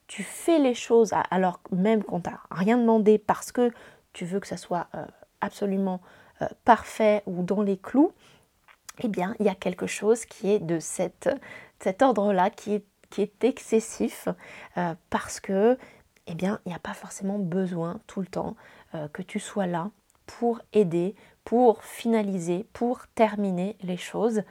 tu 0.07 0.23
fais 0.23 0.59
les 0.59 0.75
choses 0.75 1.12
alors 1.31 1.61
même 1.71 2.03
qu'on 2.03 2.21
t'a 2.21 2.41
rien 2.50 2.79
demandé 2.79 3.19
parce 3.19 3.53
que 3.53 3.71
tu 4.12 4.25
veux 4.25 4.41
que 4.41 4.47
ça 4.47 4.57
soit 4.57 4.88
euh, 4.95 5.05
absolument 5.41 6.00
euh, 6.43 6.49
parfait 6.65 7.23
ou 7.27 7.43
dans 7.43 7.62
les 7.62 7.77
clous, 7.77 8.12
eh 9.00 9.09
bien 9.09 9.35
il 9.38 9.47
y 9.47 9.50
a 9.50 9.55
quelque 9.55 9.87
chose 9.87 10.25
qui 10.25 10.50
est 10.50 10.59
de 10.59 10.79
cet 10.81 11.29
ordre-là 12.00 12.50
qui 12.50 12.75
est, 12.75 12.85
qui 13.11 13.23
est 13.23 13.45
excessif 13.45 14.29
euh, 14.77 14.95
parce 15.11 15.41
que 15.41 15.79
eh 16.27 16.35
bien 16.35 16.59
il 16.65 16.71
n'y 16.71 16.75
a 16.75 16.81
pas 16.81 16.95
forcément 16.95 17.38
besoin 17.38 18.00
tout 18.07 18.21
le 18.21 18.27
temps 18.27 18.57
que 19.12 19.21
tu 19.21 19.38
sois 19.38 19.67
là 19.67 19.91
pour 20.27 20.61
aider, 20.73 21.15
pour 21.45 21.83
finaliser, 21.83 22.67
pour 22.73 23.07
terminer 23.09 23.77
les 23.83 23.97
choses 23.97 24.43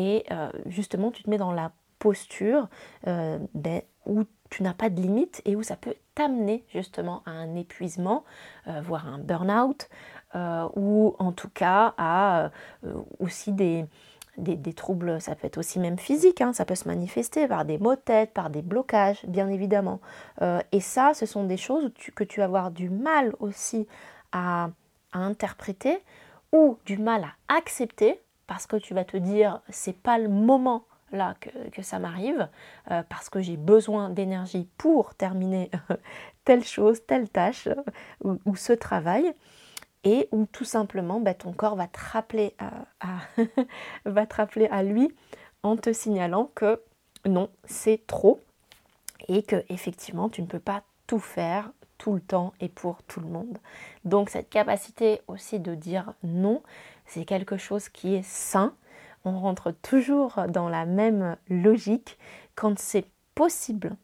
et 0.00 0.24
euh, 0.30 0.50
justement 0.64 1.10
tu 1.10 1.22
te 1.22 1.28
mets 1.28 1.36
dans 1.36 1.52
la 1.52 1.72
posture 1.98 2.68
euh, 3.06 3.38
ben, 3.54 3.82
où 4.06 4.24
tu 4.48 4.62
n'as 4.62 4.72
pas 4.72 4.88
de 4.88 4.98
limite 5.00 5.42
et 5.44 5.54
où 5.56 5.62
ça 5.62 5.76
peut 5.76 5.94
t'amener 6.14 6.64
justement 6.72 7.22
à 7.26 7.32
un 7.32 7.54
épuisement, 7.54 8.24
euh, 8.66 8.80
voire 8.80 9.06
un 9.06 9.18
burn-out, 9.18 9.88
ou 10.74 11.14
en 11.18 11.32
tout 11.32 11.50
cas 11.50 11.92
à 11.98 12.50
aussi 13.18 13.52
des, 13.52 13.86
troubles, 14.74 15.20
ça 15.20 15.34
peut 15.34 15.46
être 15.46 15.58
aussi 15.58 15.78
même 15.78 15.98
physique, 15.98 16.40
hein, 16.40 16.52
ça 16.52 16.64
peut 16.64 16.76
se 16.76 16.88
manifester 16.88 17.46
par 17.46 17.64
des 17.64 17.78
maux 17.78 17.96
de 17.96 18.00
tête, 18.00 18.32
par 18.32 18.48
des 18.48 18.62
blocages, 18.62 19.24
bien 19.26 19.48
évidemment. 19.48 20.00
et 20.40 20.80
ça, 20.80 21.14
ce 21.14 21.26
sont 21.26 21.44
des 21.44 21.56
choses 21.56 21.92
que 22.14 22.24
tu 22.24 22.40
vas 22.40 22.46
avoir 22.46 22.70
du 22.70 22.90
mal 22.90 23.34
aussi 23.40 23.88
à 24.32 24.70
interpréter 25.12 25.98
ou 26.52 26.78
du 26.86 26.96
mal 26.96 27.24
à 27.24 27.56
accepter 27.56 28.20
parce 28.50 28.66
que 28.66 28.74
tu 28.74 28.94
vas 28.94 29.04
te 29.04 29.16
dire 29.16 29.60
c'est 29.68 29.96
pas 29.96 30.18
le 30.18 30.28
moment 30.28 30.82
là 31.12 31.36
que, 31.38 31.82
ça 31.82 32.00
m'arrive, 32.00 32.48
euh, 32.90 33.04
parce 33.08 33.30
que 33.30 33.40
j'ai 33.40 33.56
besoin 33.56 34.10
d'énergie 34.10 34.68
pour 34.76 35.14
terminer 35.14 35.70
telle 36.44 36.64
chose, 36.64 37.06
telle 37.06 37.28
tâche 37.28 37.68
euh, 37.68 38.36
ou, 38.44 38.56
ce 38.56 38.72
travail, 38.72 39.32
et 40.02 40.28
où 40.32 40.46
tout 40.46 40.64
simplement 40.64 41.20
bah, 41.20 41.32
ton 41.32 41.52
corps 41.52 41.76
va 41.76 41.86
te, 41.86 42.00
rappeler 42.00 42.56
à, 42.58 43.20
va 44.04 44.26
te 44.26 44.34
rappeler 44.34 44.66
à 44.66 44.82
lui 44.82 45.14
en 45.62 45.76
te 45.76 45.92
signalant 45.92 46.50
que 46.56 46.82
non, 47.26 47.50
c'est 47.66 48.04
trop 48.08 48.40
et 49.28 49.44
que 49.44 49.64
effectivement 49.68 50.28
tu 50.28 50.42
ne 50.42 50.48
peux 50.48 50.58
pas 50.58 50.82
tout 51.06 51.20
faire 51.20 51.70
tout 51.98 52.14
le 52.14 52.20
temps 52.20 52.52
et 52.60 52.68
pour 52.68 53.02
tout 53.04 53.20
le 53.20 53.28
monde. 53.28 53.58
Donc 54.04 54.30
cette 54.30 54.48
capacité 54.48 55.20
aussi 55.28 55.60
de 55.60 55.74
dire 55.74 56.14
non, 56.24 56.62
c'est 57.10 57.24
quelque 57.24 57.56
chose 57.56 57.88
qui 57.88 58.14
est 58.14 58.24
sain. 58.24 58.74
On 59.24 59.38
rentre 59.38 59.72
toujours 59.72 60.40
dans 60.48 60.68
la 60.68 60.86
même 60.86 61.36
logique 61.48 62.18
quand 62.54 62.78
c'est 62.78 63.06
possible 63.34 63.96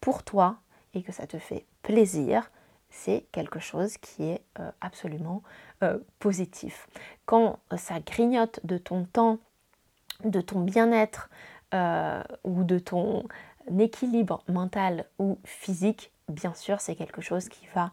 pour 0.00 0.22
toi 0.22 0.58
et 0.94 1.02
que 1.02 1.12
ça 1.12 1.26
te 1.26 1.38
fait 1.38 1.66
plaisir. 1.82 2.50
C'est 2.88 3.26
quelque 3.32 3.58
chose 3.58 3.96
qui 3.98 4.24
est 4.24 4.42
euh, 4.60 4.70
absolument 4.80 5.42
euh, 5.82 5.98
positif. 6.20 6.88
Quand 7.26 7.58
ça 7.76 7.98
grignote 8.00 8.60
de 8.64 8.78
ton 8.78 9.04
temps, 9.04 9.38
de 10.24 10.40
ton 10.40 10.60
bien-être 10.60 11.28
euh, 11.74 12.22
ou 12.44 12.62
de 12.62 12.78
ton 12.78 13.24
équilibre 13.78 14.44
mental 14.48 15.06
ou 15.18 15.38
physique, 15.44 16.12
bien 16.28 16.54
sûr, 16.54 16.80
c'est 16.80 16.94
quelque 16.94 17.20
chose 17.20 17.48
qui 17.48 17.66
va 17.74 17.90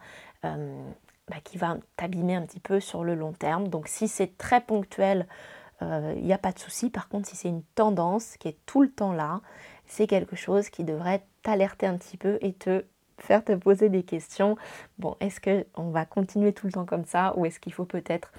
bah, 1.30 1.38
qui 1.44 1.58
va 1.58 1.78
t'abîmer 1.96 2.36
un 2.36 2.42
petit 2.44 2.60
peu 2.60 2.80
sur 2.80 3.04
le 3.04 3.16
long 3.16 3.34
terme. 3.34 3.68
Donc 3.68 3.88
si 3.88 4.08
c'est 4.08 4.38
très 4.38 4.62
ponctuel, 4.62 5.28
il 5.82 5.88
euh, 5.88 6.16
n'y 6.16 6.34
a 6.34 6.38
pas 6.38 6.52
de 6.52 6.60
souci. 6.60 6.90
Par 6.90 7.08
contre, 7.08 7.28
si 7.28 7.36
c'est 7.36 7.50
une 7.50 7.64
tendance 7.76 8.38
qui 8.38 8.48
est 8.48 8.58
tout 8.66 8.82
le 8.82 8.90
temps 8.90 9.14
là, 9.14 9.42
c'est 9.86 10.08
quelque 10.08 10.36
chose 10.36 10.70
qui 10.70 10.84
devrait 10.84 11.26
t'alerter 11.42 11.86
un 11.86 11.98
petit 11.98 12.18
peu 12.18 12.38
et 12.42 12.54
te 12.54 12.86
faire 13.20 13.44
te 13.44 13.54
poser 13.54 13.90
des 13.90 14.04
questions. 14.04 14.58
Bon, 14.98 15.16
est-ce 15.20 15.40
qu'on 15.40 15.92
va 15.92 16.06
continuer 16.06 16.54
tout 16.54 16.68
le 16.68 16.74
temps 16.74 16.86
comme 16.86 17.06
ça 17.06 17.34
ou 17.38 17.46
est-ce 17.46 17.60
qu'il 17.60 17.74
faut 17.74 17.86
peut-être 17.86 18.32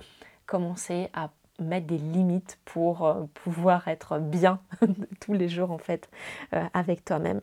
commencer 0.46 1.10
à 1.14 1.30
mettre 1.60 1.86
des 1.86 1.98
limites 1.98 2.58
pour 2.64 3.06
euh, 3.06 3.24
pouvoir 3.34 3.88
être 3.88 4.18
bien 4.18 4.60
tous 5.20 5.32
les 5.32 5.48
jours 5.48 5.70
en 5.70 5.78
fait 5.78 6.08
euh, 6.52 6.64
avec 6.74 7.04
toi-même? 7.04 7.40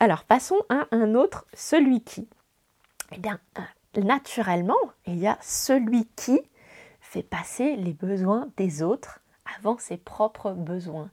Alors 0.00 0.24
passons 0.24 0.60
à 0.68 0.86
un 0.90 1.14
autre, 1.14 1.46
celui 1.54 2.02
qui. 2.02 2.28
Eh 3.12 3.18
bien, 3.18 3.38
naturellement, 3.98 4.78
il 5.06 5.18
y 5.18 5.26
a 5.26 5.38
celui 5.40 6.06
qui 6.16 6.40
fait 7.00 7.22
passer 7.22 7.76
les 7.76 7.92
besoins 7.92 8.48
des 8.56 8.82
autres 8.82 9.20
avant 9.56 9.78
ses 9.78 9.96
propres 9.96 10.52
besoins. 10.52 11.10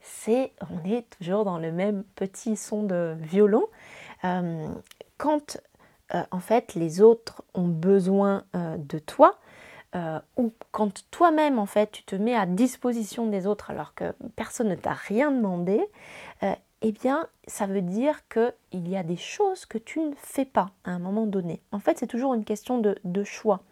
C'est, 0.00 0.52
on 0.70 0.88
est 0.88 1.08
toujours 1.18 1.44
dans 1.44 1.58
le 1.58 1.72
même 1.72 2.04
petit 2.14 2.56
son 2.56 2.82
de 2.82 3.16
violon. 3.20 3.66
Euh, 4.24 4.68
quand 5.18 5.58
euh, 6.14 6.22
en 6.30 6.40
fait 6.40 6.74
les 6.74 7.00
autres 7.00 7.42
ont 7.54 7.68
besoin 7.68 8.44
euh, 8.54 8.76
de 8.76 8.98
toi, 8.98 9.38
ou 10.36 10.52
quand 10.72 11.10
toi-même 11.10 11.58
en 11.58 11.64
fait 11.64 11.90
tu 11.90 12.02
te 12.02 12.14
mets 12.14 12.34
à 12.34 12.44
disposition 12.44 13.28
des 13.28 13.46
autres 13.46 13.70
alors 13.70 13.94
que 13.94 14.12
personne 14.34 14.68
ne 14.68 14.74
t'a 14.74 14.92
rien 14.92 15.30
demandé, 15.30 15.80
eh 16.82 16.92
bien, 16.92 17.26
ça 17.46 17.66
veut 17.66 17.82
dire 17.82 18.20
qu'il 18.28 18.88
y 18.88 18.96
a 18.96 19.02
des 19.02 19.16
choses 19.16 19.64
que 19.64 19.78
tu 19.78 20.00
ne 20.00 20.14
fais 20.16 20.44
pas 20.44 20.70
à 20.84 20.90
un 20.90 20.98
moment 20.98 21.26
donné. 21.26 21.62
En 21.72 21.78
fait, 21.78 21.98
c'est 21.98 22.06
toujours 22.06 22.34
une 22.34 22.44
question 22.44 22.78
de, 22.78 23.24
choix. 23.24 23.62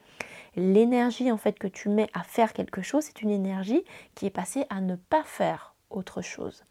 L'énergie 0.56 1.30
en 1.30 1.36
fait 1.36 1.58
que 1.58 1.66
tu 1.66 1.88
mets 1.88 2.08
à 2.14 2.22
faire 2.22 2.52
quelque 2.52 2.82
chose, 2.82 3.04
c'est 3.04 3.22
une 3.22 3.30
énergie 3.30 3.84
qui 4.14 4.26
est 4.26 4.30
passée 4.30 4.64
à 4.70 4.80
ne 4.80 4.96
pas 4.96 5.22
faire 5.24 5.74
autre 5.90 6.22
chose. 6.22 6.64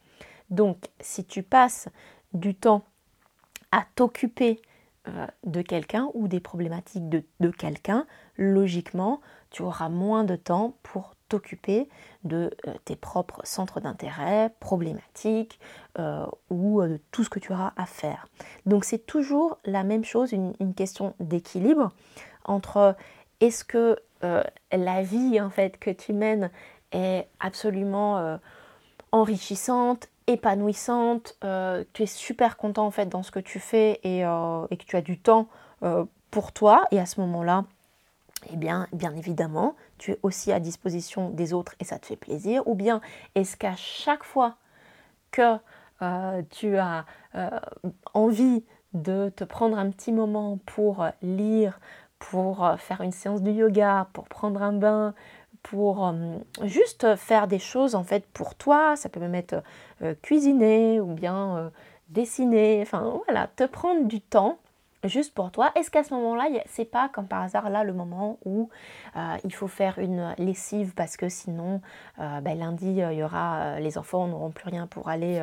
Donc, 0.49 0.77
si 0.99 1.25
tu 1.25 1.43
passes 1.43 1.89
du 2.33 2.55
temps 2.55 2.83
à 3.71 3.85
t'occuper 3.95 4.61
euh, 5.07 5.27
de 5.43 5.61
quelqu'un 5.61 6.09
ou 6.13 6.27
des 6.27 6.39
problématiques 6.39 7.09
de, 7.09 7.23
de 7.41 7.49
quelqu'un, 7.49 8.07
logiquement, 8.37 9.21
tu 9.49 9.61
auras 9.61 9.89
moins 9.89 10.23
de 10.23 10.35
temps 10.35 10.75
pour 10.81 11.15
t'occuper 11.33 11.89
de 12.23 12.51
euh, 12.67 12.73
tes 12.85 12.95
propres 12.95 13.41
centres 13.43 13.79
d'intérêt, 13.79 14.53
problématiques 14.59 15.59
euh, 15.97 16.27
ou 16.51 16.83
de 16.83 16.99
tout 17.09 17.23
ce 17.23 17.29
que 17.31 17.39
tu 17.39 17.51
auras 17.51 17.73
à 17.75 17.87
faire. 17.87 18.27
Donc 18.67 18.85
c'est 18.85 19.07
toujours 19.07 19.57
la 19.65 19.83
même 19.83 20.03
chose, 20.03 20.31
une, 20.31 20.53
question 20.75 21.15
d'équilibre 21.19 21.91
entre 22.45 22.95
est-ce 23.39 23.63
que 23.63 23.97
la 24.71 25.03
vie 25.03 25.41
en 25.41 25.49
fait 25.49 25.77
que 25.77 25.89
tu 25.89 26.13
mènes 26.13 26.49
est 26.93 27.27
absolument 27.39 28.39
enrichissante, 29.11 30.07
épanouissante, 30.27 31.37
tu 31.93 32.03
es 32.03 32.05
super 32.05 32.55
content 32.55 32.85
en 32.85 32.91
fait 32.91 33.07
dans 33.07 33.21
ce 33.21 33.31
que 33.31 33.39
tu 33.39 33.59
fais 33.59 33.99
et, 34.03 34.19
et 34.21 34.77
que 34.77 34.85
tu 34.85 34.95
as 34.95 35.01
du 35.01 35.19
temps 35.19 35.47
pour 36.31 36.53
toi 36.53 36.85
et 36.91 36.99
à 36.99 37.05
ce 37.05 37.19
moment-là, 37.21 37.65
eh 38.51 38.57
bien, 38.57 38.87
bien 38.91 39.15
évidemment, 39.15 39.75
tu 40.03 40.11
es 40.11 40.19
aussi 40.21 40.51
à 40.51 40.59
disposition 40.59 41.29
des 41.29 41.53
autres 41.53 41.75
et 41.79 41.85
ça 41.85 41.97
te 41.97 42.05
fait 42.05 42.17
plaisir. 42.17 42.67
Ou 42.67 42.75
bien 42.75 42.99
est-ce 43.35 43.55
qu'à 43.55 43.75
chaque 43.77 44.25
fois 44.25 44.57
que 45.31 45.55
euh, 46.01 46.41
tu 46.49 46.75
as 46.75 47.05
euh, 47.35 47.49
envie 48.13 48.65
de 48.93 49.31
te 49.33 49.45
prendre 49.45 49.77
un 49.77 49.89
petit 49.91 50.11
moment 50.11 50.59
pour 50.65 51.07
lire, 51.21 51.79
pour 52.19 52.65
euh, 52.65 52.75
faire 52.75 52.99
une 52.99 53.13
séance 53.13 53.41
de 53.41 53.49
yoga, 53.49 54.09
pour 54.11 54.25
prendre 54.25 54.61
un 54.61 54.73
bain, 54.73 55.13
pour 55.61 56.13
juste 56.63 57.15
faire 57.15 57.47
des 57.47 57.59
choses 57.59 57.95
en 57.95 58.03
fait 58.03 58.25
pour 58.33 58.55
toi, 58.55 58.97
ça 58.97 59.07
peut 59.07 59.21
même 59.21 59.33
être 59.33 59.63
cuisiner 60.21 60.99
ou 60.99 61.13
bien 61.13 61.71
dessiner, 62.09 62.79
enfin 62.81 63.21
voilà, 63.25 63.47
te 63.47 63.63
prendre 63.63 64.05
du 64.05 64.19
temps 64.19 64.57
juste 65.07 65.33
pour 65.33 65.51
toi. 65.51 65.71
Est-ce 65.75 65.91
qu'à 65.91 66.03
ce, 66.03 66.13
moment-là, 66.13 66.45
c'est 66.67 66.85
pas 66.85 67.09
comme 67.09 67.27
par 67.27 67.41
hasard 67.41 67.69
là 67.69 67.83
le 67.83 67.93
moment 67.93 68.37
où 68.45 68.69
euh, 69.15 69.35
il 69.43 69.53
faut 69.53 69.67
faire 69.67 69.99
une 69.99 70.33
lessive 70.37 70.93
parce 70.95 71.17
que 71.17 71.29
sinon 71.29 71.81
euh, 72.19 72.41
ben, 72.41 72.57
lundi 72.57 73.01
euh, 73.01 73.13
y 73.13 73.23
aura 73.23 73.79
les 73.79 73.97
enfants 73.97 74.27
n'auront 74.27 74.51
plus 74.51 74.69
rien 74.69 74.87
pour 74.87 75.09
aller 75.09 75.41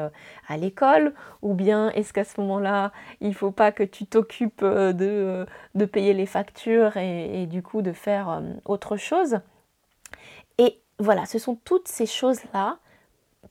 à 0.49 0.57
l'école? 0.57 1.15
Ou 1.43 1.55
bien 1.55 1.91
est-ce 1.91 2.13
qu'à 2.13 2.25
ce 2.25 2.41
moment-là 2.41 2.93
il 3.21 3.35
faut 3.35 3.51
pas 3.51 3.73
que 3.73 3.83
tu 3.83 4.07
t'occupes 4.07 4.65
de, 4.65 5.47
payer 5.93 6.15
les 6.15 6.27
factures 6.27 6.97
et, 6.97 7.47
du 7.47 7.63
coup 7.63 7.83
de 7.83 7.93
faire 7.93 8.43
autre 8.65 8.97
chose? 8.97 9.41
Et 10.59 10.81
voilà, 10.99 11.27
ce 11.27 11.39
sont 11.39 11.57
toutes 11.57 11.89
ces 11.89 12.07
choses 12.07 12.41
là 12.55 12.79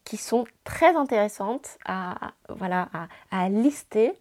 qui 0.06 0.18
sont 0.18 0.46
très 0.64 0.96
intéressantes 0.96 1.78
à 1.86 3.50
lister 3.50 4.14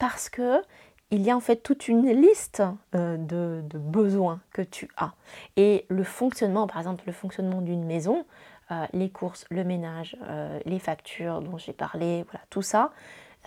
parce 0.00 0.28
que 0.28 0.62
il 1.10 1.22
y 1.22 1.30
a 1.30 1.36
en 1.36 1.40
fait 1.40 1.56
toute 1.56 1.88
une 1.88 2.08
liste 2.08 2.62
euh, 2.94 3.16
de, 3.16 3.62
besoins 3.78 4.40
que 4.52 4.62
tu 4.62 4.88
as. 4.96 5.12
Et 5.56 5.86
le 5.88 6.04
fonctionnement, 6.04 6.66
par 6.66 6.78
exemple, 6.78 7.04
le 7.06 7.12
fonctionnement 7.12 7.60
d'une 7.60 7.84
maison, 7.84 8.24
euh, 8.70 8.86
les 8.92 9.10
courses, 9.10 9.44
le 9.50 9.64
ménage, 9.64 10.16
euh, 10.22 10.60
les 10.64 10.78
factures 10.78 11.40
dont 11.40 11.58
j'ai 11.58 11.72
parlé, 11.72 12.24
tout 12.48 12.62
ça, 12.62 12.92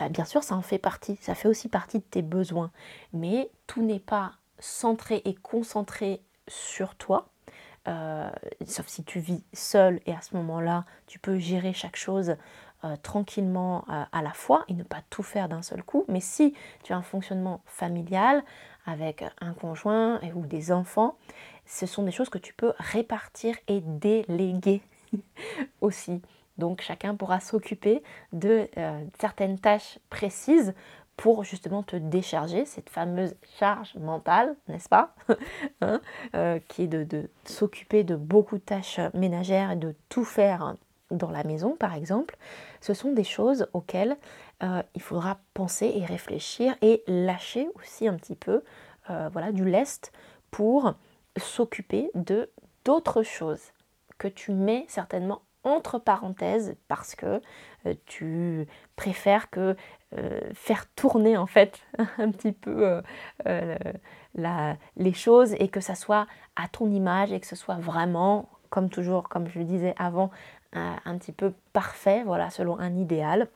bien 0.10 0.25
sûr, 0.25 0.43
ça 0.43 0.55
en 0.55 0.62
fait 0.62 0.79
partie. 0.79 1.17
Ça 1.22 1.36
fait 1.36 1.48
aussi 1.48 1.70
partie 1.70 2.00
de 2.00 2.03
tes 2.03 2.22
besoins. 2.22 2.72
Mais 3.13 3.50
tout 3.67 3.84
n'est 3.84 4.00
pas 4.00 4.34
centré 4.60 5.22
et 5.24 5.36
concentré 5.36 6.22
sur 6.48 6.96
toi. 6.96 7.29
sauf 8.65 8.88
si 8.88 9.03
tu 9.03 9.20
vis 9.20 9.43
seul 9.53 10.01
et 10.05 10.13
à 10.13 10.22
ce 10.22 10.36
moment-là, 10.36 10.86
tu 11.05 11.20
peux 11.20 11.38
gérer 11.38 11.74
chaque 11.74 11.96
chose 11.96 12.36
euh, 12.86 12.96
tranquillement 13.02 13.86
euh, 13.90 14.04
à 14.12 14.22
la 14.22 14.34
fois 14.34 14.66
et 14.68 14.74
ne 14.74 14.84
pas 14.84 15.02
tout 15.10 15.24
faire 15.24 15.48
d'un 15.48 15.62
seul 15.62 15.84
coup. 15.84 16.04
Mais 16.10 16.20
si 16.20 16.54
tu 16.84 16.92
as 16.92 16.98
un 16.98 17.02
fonctionnement 17.02 17.62
familial 17.66 18.44
avec 18.86 19.24
un 19.40 19.54
conjoint 19.54 20.20
ou 20.36 20.46
des 20.46 20.72
enfants, 20.72 21.16
ce 21.66 21.86
sont 21.86 22.04
des 22.04 22.12
choses 22.12 22.28
que 22.28 22.38
tu 22.38 22.54
peux 22.54 22.74
répartir 22.80 23.56
et 23.70 23.80
déléguer 23.80 24.82
aussi. 25.82 26.22
Donc 26.58 26.82
chacun 26.82 27.16
pourra 27.16 27.40
s'occuper 27.40 28.04
de 28.34 28.68
euh, 28.78 29.04
certaines 29.18 29.60
tâches 29.60 30.00
précises 30.10 30.74
pour 31.16 31.46
justement 31.46 31.84
te 31.84 31.96
décharger, 31.96 32.66
cette 32.66 32.90
fameuse 32.90 33.36
charge 33.60 33.96
mentale, 33.96 34.58
n'est-ce 34.68 34.90
pas 34.90 35.16
hein, 35.82 36.02
Qui 36.68 36.84
est 36.84 36.88
de 36.88 37.30
s'occuper 37.46 38.04
de 38.04 38.16
beaucoup 38.16 38.58
de 38.58 38.63
tâches 38.63 39.00
ménagères 39.13 39.72
et 39.72 39.75
de 39.78 39.96
tout 40.10 40.25
faire 40.25 40.75
dans 41.13 41.32
la 41.32 41.43
maison, 41.43 41.75
par 41.75 41.93
exemple, 41.93 42.36
ce 42.82 42.93
sont 42.93 43.12
des 43.12 43.24
choses 43.24 43.67
auxquelles 43.74 44.17
euh, 44.63 44.82
il 44.96 45.01
faudra 45.01 45.38
penser 45.53 45.91
et 45.96 46.05
réfléchir 46.05 46.75
et 46.82 47.03
lâcher 47.08 47.67
aussi 47.75 48.08
un 48.08 48.15
petit 48.15 48.36
peu 48.36 48.63
euh, 49.10 49.29
voilà, 49.32 49.51
du 49.51 49.65
lest 49.65 50.12
pour 50.52 50.93
s'occuper 51.38 52.10
de 52.15 52.49
d'autres 52.86 53.23
choses 53.23 53.71
que 54.17 54.28
tu 54.28 54.52
mets 54.52 54.86
certainement 54.88 55.41
entre 55.63 55.97
parenthèses 55.97 56.76
parce 56.88 57.15
que 57.15 57.41
euh, 57.86 57.93
tu 58.06 58.67
préfères 58.95 59.49
que 59.49 59.76
faire 60.54 60.86
tourner 60.93 61.38
en 61.38 61.47
fait 61.47 61.82
un 62.19 62.30
petit 62.30 62.52
peu 62.52 63.02
la, 64.36 64.78
les 64.95 65.13
choses 65.13 65.56
et 65.58 65.69
que 65.69 65.80
ça 65.80 65.95
soit 65.95 66.28
à 66.56 66.67
ton 66.67 66.91
image 66.91 67.32
et 67.32 67.39
que 67.39 67.47
ce 67.47 67.56
soit 67.56 67.78
vraiment 67.80 68.47
comme 68.73 68.89
toujours, 68.89 69.30
comme 69.30 69.47
je 69.47 69.60
le 69.60 69.65
disais 69.65 69.93
avant, 69.99 70.32
un, 70.74 71.18
petit 71.18 71.32
peu 71.32 71.54
parfait, 71.72 72.24
voilà, 72.24 72.50
selon 72.50 72.80
un 72.80 72.96
idéal. 72.96 73.48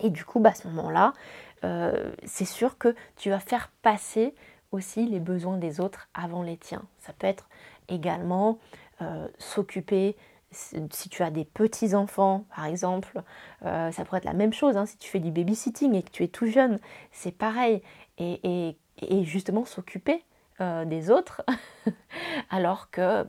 Et 0.00 0.10
du 0.10 0.24
coup, 0.24 0.40
bah, 0.40 0.50
à 0.50 0.54
ce 0.54 0.68
moment-là, 0.68 1.12
euh, 1.64 2.12
c'est 2.24 2.44
sûr 2.44 2.78
que 2.78 2.94
tu 3.16 3.30
vas 3.30 3.38
faire 3.38 3.70
passer 3.82 4.34
aussi 4.72 5.06
les 5.06 5.20
besoins 5.20 5.56
des 5.56 5.80
autres 5.80 6.08
avant 6.14 6.42
les 6.42 6.56
tiens. 6.56 6.82
Ça 6.98 7.12
peut 7.12 7.26
être 7.26 7.48
également 7.88 8.58
euh, 9.02 9.28
s'occuper, 9.38 10.16
si 10.50 11.08
tu 11.08 11.22
as 11.22 11.30
des 11.30 11.44
petits-enfants 11.44 12.44
par 12.54 12.66
exemple, 12.66 13.22
euh, 13.64 13.90
ça 13.90 14.04
pourrait 14.04 14.18
être 14.18 14.24
la 14.24 14.34
même 14.34 14.52
chose, 14.52 14.76
hein, 14.76 14.86
si 14.86 14.96
tu 14.98 15.10
fais 15.10 15.18
du 15.18 15.32
babysitting 15.32 15.94
et 15.94 16.02
que 16.02 16.10
tu 16.10 16.22
es 16.22 16.28
tout 16.28 16.46
jeune, 16.46 16.78
c'est 17.12 17.32
pareil. 17.32 17.82
Et 18.18 18.76
justement 19.24 19.64
s'occuper 19.64 20.24
des 20.60 21.10
autres, 21.10 21.42
alors 22.50 22.90
que 22.90 23.26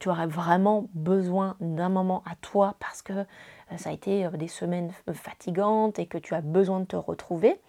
tu 0.00 0.08
aurais 0.08 0.26
vraiment 0.26 0.88
besoin 0.94 1.56
d'un 1.60 1.88
moment 1.88 2.22
à 2.26 2.34
toi 2.36 2.74
parce 2.80 3.02
que 3.02 3.12
euh, 3.12 3.76
ça 3.76 3.90
a 3.90 3.92
été 3.92 4.26
euh, 4.26 4.30
des 4.30 4.48
semaines 4.48 4.92
fatigantes 5.12 5.98
et 5.98 6.06
que 6.06 6.18
tu 6.18 6.34
as 6.34 6.40
besoin 6.40 6.80
de 6.80 6.86
te 6.86 6.96
retrouver. 6.96 7.60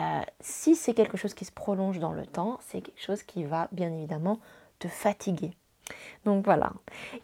Euh, 0.00 0.20
si 0.40 0.76
c'est 0.76 0.94
quelque 0.94 1.16
chose 1.16 1.34
qui 1.34 1.44
se 1.44 1.52
prolonge 1.52 1.98
dans 1.98 2.12
le 2.12 2.26
temps, 2.26 2.58
c'est 2.62 2.80
quelque 2.80 3.02
chose 3.02 3.22
qui 3.22 3.44
va 3.44 3.68
bien 3.72 3.92
évidemment 3.92 4.38
te 4.78 4.88
fatiguer. 4.88 5.52
Donc 6.24 6.44
voilà. 6.44 6.72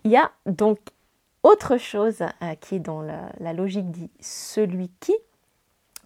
Il 0.04 0.10
y 0.10 0.16
a 0.16 0.30
donc 0.44 0.78
autre 1.42 1.76
chose 1.76 2.24
qui 2.60 2.74
est 2.74 2.80
dans 2.80 3.00
la, 3.00 3.52
logique 3.52 3.90
dit 3.92 4.10
celui 4.18 4.90
qui, 4.98 5.14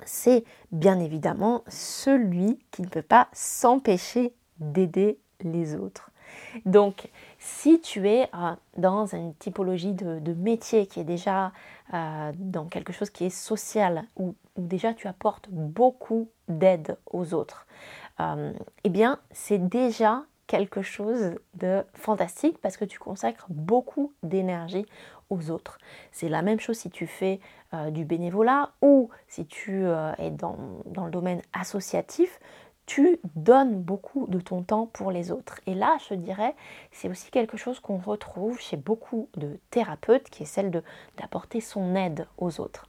c'est 0.04 0.44
bien 0.70 1.00
évidemment 1.00 1.64
celui 1.66 2.58
qui 2.70 2.82
ne 2.82 2.88
peut 2.88 3.02
pas 3.02 3.28
s'empêcher 3.32 4.34
d'aider 4.58 5.18
les 5.40 5.74
autres. 5.74 6.09
Donc 6.66 7.08
si 7.38 7.80
tu 7.80 8.08
es 8.08 8.28
euh, 8.34 8.54
dans 8.76 9.06
une 9.06 9.34
typologie 9.34 9.92
de, 9.92 10.32
métier 10.34 10.86
qui 10.86 11.00
est 11.00 11.04
déjà 11.04 11.52
euh, 11.94 12.32
dans 12.36 12.66
quelque 12.66 12.92
chose 12.92 13.10
qui 13.10 13.24
est 13.24 13.30
social, 13.30 14.04
où, 14.16 14.34
déjà 14.56 14.94
tu 14.94 15.08
apportes 15.08 15.48
beaucoup 15.50 16.28
d'aide 16.48 16.96
aux 17.10 17.34
autres, 17.34 17.66
euh, 18.20 18.52
eh 18.84 18.88
bien 18.90 19.18
c'est 19.30 19.58
déjà 19.58 20.24
quelque 20.46 20.82
chose 20.82 21.36
de 21.54 21.84
fantastique 21.94 22.58
parce 22.58 22.76
que 22.76 22.84
tu 22.84 22.98
consacres 22.98 23.46
beaucoup 23.48 24.12
d'énergie 24.22 24.86
aux 25.28 25.50
autres. 25.50 25.78
C'est 26.10 26.28
la 26.28 26.42
même 26.42 26.58
chose 26.58 26.76
si 26.76 26.90
tu 26.90 27.06
fais 27.06 27.38
du 27.92 28.04
bénévolat 28.04 28.72
ou 28.82 29.10
si 29.28 29.46
tu 29.46 29.84
es 30.18 30.30
dans, 30.32 30.56
dans, 30.86 31.04
le 31.04 31.12
domaine 31.12 31.40
associatif 31.52 32.40
tu 32.90 33.20
donnes 33.36 33.80
beaucoup 33.80 34.26
de 34.26 34.40
ton 34.40 34.64
temps 34.64 34.86
pour 34.86 35.12
les 35.12 35.30
autres. 35.30 35.60
Et 35.66 35.74
là, 35.74 35.96
je 36.08 36.14
dirais, 36.14 36.56
c'est 36.90 37.08
aussi 37.08 37.30
quelque 37.30 37.56
chose 37.56 37.78
qu'on 37.78 37.98
retrouve 37.98 38.58
chez 38.58 38.76
beaucoup 38.76 39.28
de 39.36 39.60
thérapeutes, 39.70 40.28
qui 40.28 40.42
est 40.42 40.46
celle 40.46 40.72
d'apporter 41.16 41.60
son 41.60 41.94
aide 41.94 42.26
aux 42.36 42.60
autres. 42.60 42.88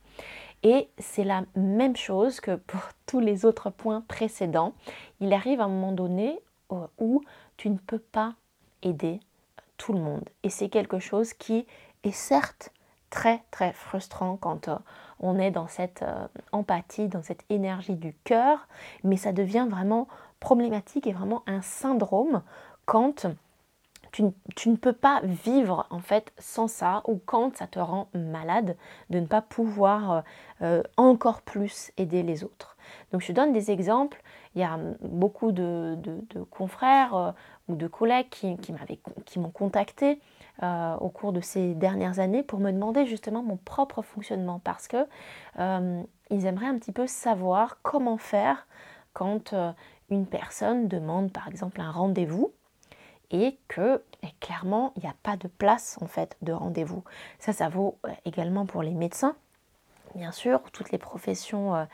Et 0.63 0.89
c'est 0.97 1.23
la 1.23 1.43
même 1.55 1.95
chose 1.95 2.39
que 2.39 2.55
pour 2.55 2.81
tous 3.05 3.19
les 3.19 3.45
autres 3.45 3.69
points 3.69 4.03
précédents. 4.07 4.73
Il 5.19 5.33
arrive 5.33 5.61
un 5.61 5.67
moment 5.67 5.91
donné 5.91 6.39
euh, 6.71 6.87
où 6.97 7.21
tu 7.57 7.69
ne 7.69 7.77
peux 7.77 7.99
pas 7.99 8.33
aider 8.81 9.19
tout 9.77 9.93
le 9.93 9.99
monde. 9.99 10.27
Et 10.41 10.49
c'est 10.49 10.69
quelque 10.69 10.97
chose 10.97 11.33
qui 11.33 11.67
est 12.03 12.11
certes 12.11 12.71
très 13.11 13.43
très 13.51 13.71
frustrant 13.73 14.35
quand 14.37 14.67
euh, 14.67 14.77
on 15.21 15.39
est 15.39 15.51
dans 15.51 15.67
cette 15.67 16.01
euh, 16.01 16.27
empathie, 16.51 17.07
dans 17.07 17.21
cette 17.21 17.45
énergie 17.49 17.95
du 17.95 18.13
cœur, 18.23 18.67
mais 19.03 19.17
ça 19.17 19.31
devient 19.31 19.67
vraiment 19.69 20.07
problématique 20.39 21.07
et 21.07 21.13
vraiment 21.13 21.43
un 21.47 21.61
syndrome 21.61 22.41
quand 22.85 23.27
tu, 24.11 24.23
ne 24.23 24.75
peux 24.75 24.93
pas 24.93 25.21
vivre 25.23 25.87
en 25.89 25.99
fait 25.99 26.33
sans 26.37 26.67
ça 26.67 27.01
ou 27.07 27.19
quand 27.25 27.55
ça 27.55 27.67
te 27.67 27.79
rend 27.79 28.09
malade 28.13 28.75
de 29.09 29.19
ne 29.19 29.25
pas 29.25 29.41
pouvoir 29.41 30.23
euh, 30.61 30.83
encore 30.97 31.41
plus 31.43 31.91
aider 31.97 32.23
les 32.23 32.43
autres. 32.43 32.75
Donc 33.13 33.21
je 33.21 33.31
donne 33.31 33.53
des 33.53 33.71
exemples. 33.71 34.21
Il 34.55 34.61
y 34.61 34.65
a 34.65 34.77
beaucoup 35.01 35.53
de, 35.53 35.97
confrères 36.49 37.33
ou 37.69 37.75
de 37.75 37.87
collègues 37.87 38.27
qui 38.29 39.39
m'ont 39.39 39.51
contacté 39.51 40.19
euh, 40.63 40.95
au 40.97 41.09
cours 41.09 41.33
de 41.33 41.41
ces 41.41 41.73
dernières 41.73 42.19
années 42.19 42.43
pour 42.43 42.59
me 42.59 42.71
demander 42.71 43.07
justement 43.07 43.41
mon 43.41 43.57
propre 43.57 44.03
fonctionnement 44.03 44.59
parce 44.63 44.87
que 44.87 45.07
euh, 45.57 46.03
ils 46.29 46.45
aimeraient 46.45 46.67
un 46.67 46.77
petit 46.77 46.91
peu 46.91 47.07
savoir 47.07 47.79
comment 47.81 48.17
faire 48.17 48.67
quand 49.13 49.53
euh, 49.53 49.71
une 50.11 50.27
personne 50.27 50.87
demande 50.87 51.31
par 51.31 51.47
exemple 51.47 51.81
un 51.81 51.89
rendez-vous 51.89 52.53
et 53.31 53.57
que 53.69 54.03
clairement 54.39 54.93
il 54.97 55.03
n'y 55.03 55.09
a 55.09 55.15
pas 55.23 55.35
de 55.35 55.47
place 55.47 55.97
en 56.01 56.07
fait 56.07 56.37
de 56.43 56.51
rendez-vous. 56.53 57.03
Ça, 57.39 57.53
ça 57.53 57.67
vaut 57.67 57.97
également 58.25 58.67
pour 58.67 58.83
les 58.83 58.93
médecins, 58.93 59.35
bien 60.13 60.31
sûr, 60.31 60.61
toutes 60.73 60.91
les 60.91 60.99
professions 60.99 61.87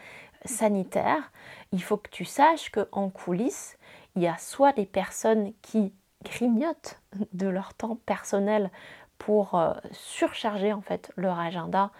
sanitaires. 0.44 1.32
Il 1.72 1.82
faut 1.82 1.96
que 1.96 2.10
tu 2.10 2.26
saches 2.26 2.70
qu'en 2.70 3.10
coulisses, 3.10 3.78
il 4.18 4.24
y 4.24 4.28
a 4.28 4.38
soit 4.38 4.74
des 4.74 4.86
personnes 4.86 5.54
qui 5.62 5.94
grignotent 6.24 7.00
de 7.34 7.48
leur 7.48 7.74
temps 7.74 7.98
personnel 8.06 8.72
pour 9.18 9.56
euh, 9.56 9.74
surcharger 9.92 10.74
en 10.74 10.82
fait 10.82 11.12
leur 11.18 11.40
agenda 11.40 11.92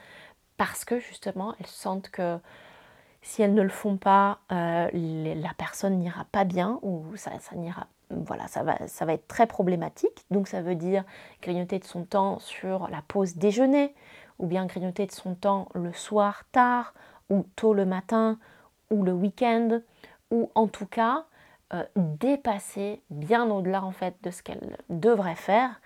parce 0.58 0.86
que 0.86 1.00
justement 1.00 1.56
elles 1.60 1.68
sentent 1.68 2.10
que 2.10 2.38
si 3.22 3.42
elles 3.42 3.54
ne 3.54 3.62
le 3.62 3.70
font 3.70 3.98
pas, 3.98 4.40
la 4.50 5.54
personne 5.58 5.98
n'ira 6.00 6.26
pas 6.32 6.46
bien 6.46 6.80
ou 6.82 7.04
ça, 7.16 7.32
ça 7.40 7.56
n'ira 7.56 7.88
voilà, 8.10 8.48
ça 8.48 8.64
va, 8.64 8.88
ça 8.88 9.06
va 9.06 9.14
être 9.14 9.28
très 9.28 9.48
problématique. 9.48 10.26
Donc 10.32 10.48
ça 10.48 10.62
veut 10.62 10.76
dire 10.76 11.04
grignoter 11.42 11.80
de 11.80 11.84
son 11.84 12.04
temps 12.04 12.40
sur 12.40 12.88
la 12.90 13.02
pause 13.08 13.36
déjeuner, 13.36 13.94
ou 14.40 14.48
bien 14.48 14.66
grignoter 14.66 15.06
de 15.06 15.12
son 15.12 15.36
temps 15.36 15.68
le 15.74 15.92
soir 15.94 16.44
tard, 16.52 16.94
ou 17.30 17.46
tôt 17.56 17.74
le 17.74 17.86
matin, 17.86 18.40
ou 18.90 19.04
le 19.04 19.12
week-end, 19.12 19.82
ou 20.32 20.50
en 20.56 20.68
tout 20.68 20.86
cas 20.86 21.26
euh, 21.74 21.84
dépasser 21.98 23.02
bien 23.10 23.50
au-delà 23.50 23.84
en 23.84 23.92
fait 23.92 24.16
de 24.24 24.32
ce 24.32 24.42
qu'elle 24.42 24.78
devrait 24.90 25.36
faire, 25.36 25.82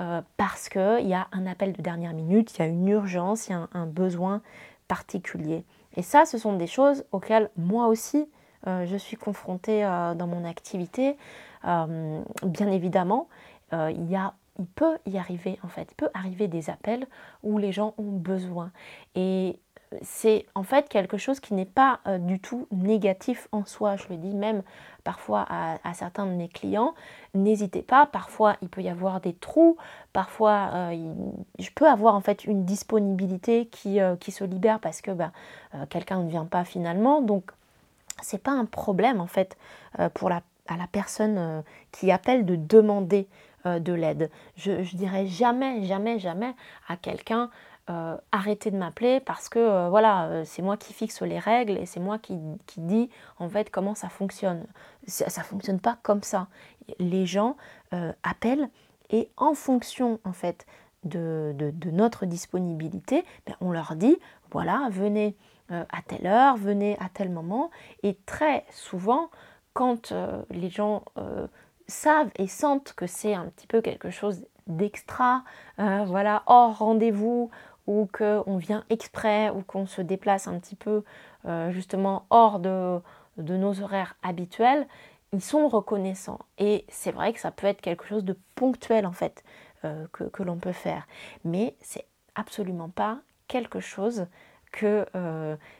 euh, 0.00 0.22
parce 0.38 0.70
qu'il 0.70 1.06
y 1.06 1.12
a 1.12 1.28
un 1.30 1.46
appel 1.46 1.74
de 1.74 1.82
dernière 1.82 2.14
minute, 2.14 2.56
il 2.56 2.58
y 2.60 2.62
a 2.64 2.66
une 2.66 2.88
urgence, 2.88 3.48
il 3.48 3.52
y 3.52 3.54
a 3.54 3.68
un 3.74 3.86
besoin 3.86 4.40
particulier. 4.88 5.66
Et 5.94 6.02
ça, 6.02 6.24
ce 6.24 6.38
sont 6.38 6.54
des 6.56 6.66
choses 6.66 7.04
auxquelles 7.12 7.50
moi 7.58 7.88
aussi 7.88 8.30
euh, 8.66 8.86
je 8.86 8.96
suis 8.96 9.18
confrontée 9.18 9.82
dans 9.82 10.26
mon 10.26 10.44
activité. 10.44 11.18
Bien 11.62 12.70
évidemment, 12.70 13.28
il, 13.72 14.08
y 14.08 14.16
a, 14.16 14.34
il 14.58 14.66
peut 14.66 14.98
y 15.04 15.18
arriver, 15.18 15.58
en 15.62 15.68
fait, 15.68 15.88
il 15.90 15.96
peut 15.96 16.10
arriver 16.14 16.48
des 16.48 16.70
appels 16.70 17.06
où 17.42 17.58
les 17.58 17.72
gens 17.72 17.94
ont 17.98 18.12
besoin. 18.12 18.70
Et 19.16 19.58
c'est 20.02 20.46
en 20.54 20.62
fait 20.62 20.88
quelque 20.88 21.16
chose 21.16 21.40
qui 21.40 21.54
n'est 21.54 21.64
pas 21.64 22.00
euh, 22.06 22.18
du 22.18 22.40
tout 22.40 22.66
négatif 22.70 23.48
en 23.52 23.64
soi. 23.64 23.96
Je 23.96 24.08
le 24.08 24.16
dis 24.16 24.34
même 24.34 24.62
parfois 25.04 25.46
à, 25.48 25.94
certains 25.94 26.26
de 26.26 26.32
mes 26.32 26.48
clients, 26.48 26.94
n'hésitez 27.34 27.82
pas, 27.82 28.06
parfois 28.06 28.56
il 28.60 28.68
peut 28.68 28.82
y 28.82 28.88
avoir 28.88 29.20
des 29.20 29.34
trous, 29.34 29.76
parfois 30.12 30.90
je 31.60 31.70
peux 31.76 31.86
avoir 31.86 32.16
en 32.16 32.20
fait 32.20 32.44
une 32.44 32.64
disponibilité 32.64 33.66
qui, 33.66 34.00
qui 34.18 34.32
se 34.32 34.42
libère 34.42 34.80
parce 34.80 35.02
que 35.02 35.12
ben, 35.12 35.30
quelqu'un 35.90 36.24
ne 36.24 36.28
vient 36.28 36.44
pas 36.44 36.64
finalement. 36.64 37.22
Donc 37.22 37.52
c'est 38.20 38.42
pas 38.42 38.50
un 38.50 38.64
problème 38.64 39.20
en 39.20 39.28
fait 39.28 39.56
pour 40.14 40.28
la 40.28 40.42
à 40.68 40.76
la 40.76 40.86
personne 40.86 41.36
euh, 41.38 41.62
qui 41.92 42.10
appelle 42.10 42.44
de 42.44 42.56
demander 42.56 43.28
euh, 43.66 43.78
de 43.78 43.92
l'aide. 43.92 44.30
Je, 44.56 44.72
ne 44.72 44.96
dirais 44.96 45.26
jamais, 45.26 45.84
jamais, 45.84 46.18
jamais 46.18 46.54
à 46.88 46.96
quelqu'un 46.96 47.50
euh, 47.88 48.16
arrêtez 48.32 48.70
de 48.70 48.76
m'appeler 48.76 49.20
parce 49.20 49.48
que 49.48 49.88
voilà, 49.88 50.44
c'est 50.44 50.62
moi 50.62 50.76
qui 50.76 50.92
fixe 50.92 51.22
les 51.22 51.38
règles 51.38 51.78
et 51.78 51.86
c'est 51.86 52.00
moi 52.00 52.18
qui, 52.18 52.38
qui, 52.66 52.80
dis 52.80 53.10
en 53.38 53.48
fait 53.48 53.70
comment 53.70 53.94
ça 53.94 54.08
fonctionne. 54.08 54.66
Ça, 55.06 55.26
ne 55.26 55.44
fonctionne 55.44 55.80
pas 55.80 55.98
comme 56.02 56.22
ça. 56.22 56.48
Les 56.98 57.26
gens 57.26 57.56
appellent 58.22 58.68
et 59.10 59.30
en 59.36 59.54
fonction 59.54 60.18
en 60.24 60.32
fait 60.32 60.66
de, 61.04 61.54
notre 61.92 62.26
disponibilité, 62.26 63.24
ben, 63.46 63.54
on 63.60 63.70
leur 63.70 63.94
dit 63.94 64.16
voilà, 64.50 64.88
venez 64.90 65.36
à 65.68 66.02
telle 66.06 66.26
heure, 66.26 66.56
venez 66.56 66.96
à 66.98 67.08
tel 67.08 67.30
moment 67.30 67.70
et 68.02 68.16
très 68.26 68.64
souvent 68.70 69.30
quand 69.76 70.10
euh, 70.10 70.42
les 70.50 70.70
gens 70.70 71.04
euh, 71.18 71.46
savent 71.86 72.30
et 72.36 72.46
sentent 72.46 72.94
que 72.94 73.06
c'est 73.06 73.34
un 73.34 73.44
petit 73.44 73.66
peu 73.66 73.82
quelque 73.82 74.08
chose 74.08 74.46
d'extra, 74.66 75.44
euh, 75.78 76.04
voilà, 76.06 76.42
hors 76.46 76.78
rendez-vous, 76.78 77.50
ou 77.86 78.08
qu'on 78.12 78.56
vient 78.56 78.84
exprès, 78.90 79.50
ou 79.50 79.62
qu'on 79.62 79.86
se 79.86 80.02
déplace 80.02 80.48
un 80.48 80.58
petit 80.58 80.76
peu 80.76 81.02
justement 81.70 82.26
hors 82.30 82.58
de, 82.58 83.00
nos 83.38 83.80
horaires 83.80 84.16
habituels, 84.22 84.86
ils 85.32 85.42
sont 85.42 85.68
reconnaissants. 85.68 86.40
Et 86.58 86.84
c'est 86.88 87.12
vrai 87.12 87.32
que 87.32 87.40
ça 87.40 87.50
peut 87.50 87.66
être 87.66 87.80
quelque 87.80 88.04
chose 88.04 88.24
de 88.24 88.36
ponctuel 88.56 89.06
en 89.06 89.12
fait 89.12 89.44
que, 89.82 90.42
l'on 90.42 90.56
peut 90.56 90.72
faire. 90.72 91.06
Mais 91.44 91.76
c'est 91.80 92.06
absolument 92.34 92.88
pas 92.88 93.20
quelque 93.46 93.78
chose 93.78 94.26
que, 94.72 95.06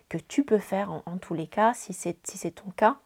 que 0.08 0.18
tu 0.28 0.44
peux 0.44 0.58
faire 0.58 0.92
en, 1.06 1.18
tous 1.18 1.34
les 1.34 1.48
cas, 1.48 1.74
si 1.74 1.92
c'est 1.92 2.16
si 2.24 2.52
ton 2.52 2.70
cas 2.70 2.98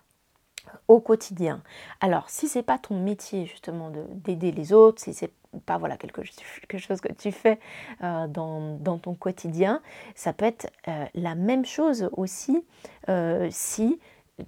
au 0.88 1.00
quotidien. 1.00 1.62
Alors, 2.00 2.28
si 2.28 2.48
c'est 2.48 2.62
pas 2.62 2.78
ton 2.78 2.98
métier 2.98 3.46
justement 3.46 3.90
d'aider 3.90 4.52
les 4.52 4.72
autres, 4.72 5.02
si 5.02 5.14
c'est 5.14 5.32
pas 5.66 5.78
voilà 5.78 5.96
quelque, 5.96 6.22
chose 6.24 7.00
que 7.00 7.12
tu 7.12 7.32
fais 7.32 7.58
euh, 8.02 8.26
dans, 8.28 8.98
ton 8.98 9.14
quotidien, 9.14 9.82
ça 10.14 10.32
peut 10.32 10.44
être 10.44 10.70
euh, 10.88 11.04
la 11.14 11.34
même 11.34 11.64
chose 11.64 12.08
aussi 12.12 12.64
euh, 13.08 13.48
si 13.50 13.98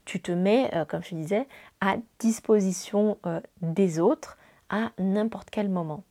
tu 0.07 0.23
te 0.23 0.33
mets, 0.33 0.71
comme 0.89 1.03
je 1.03 1.15
disais, 1.15 1.47
à 1.83 1.97
disposition 2.19 3.19
des 3.61 4.01
autres 4.01 4.39
à 4.71 4.91
n'importe 4.99 5.51
quel 5.51 5.69
moment. 5.69 6.03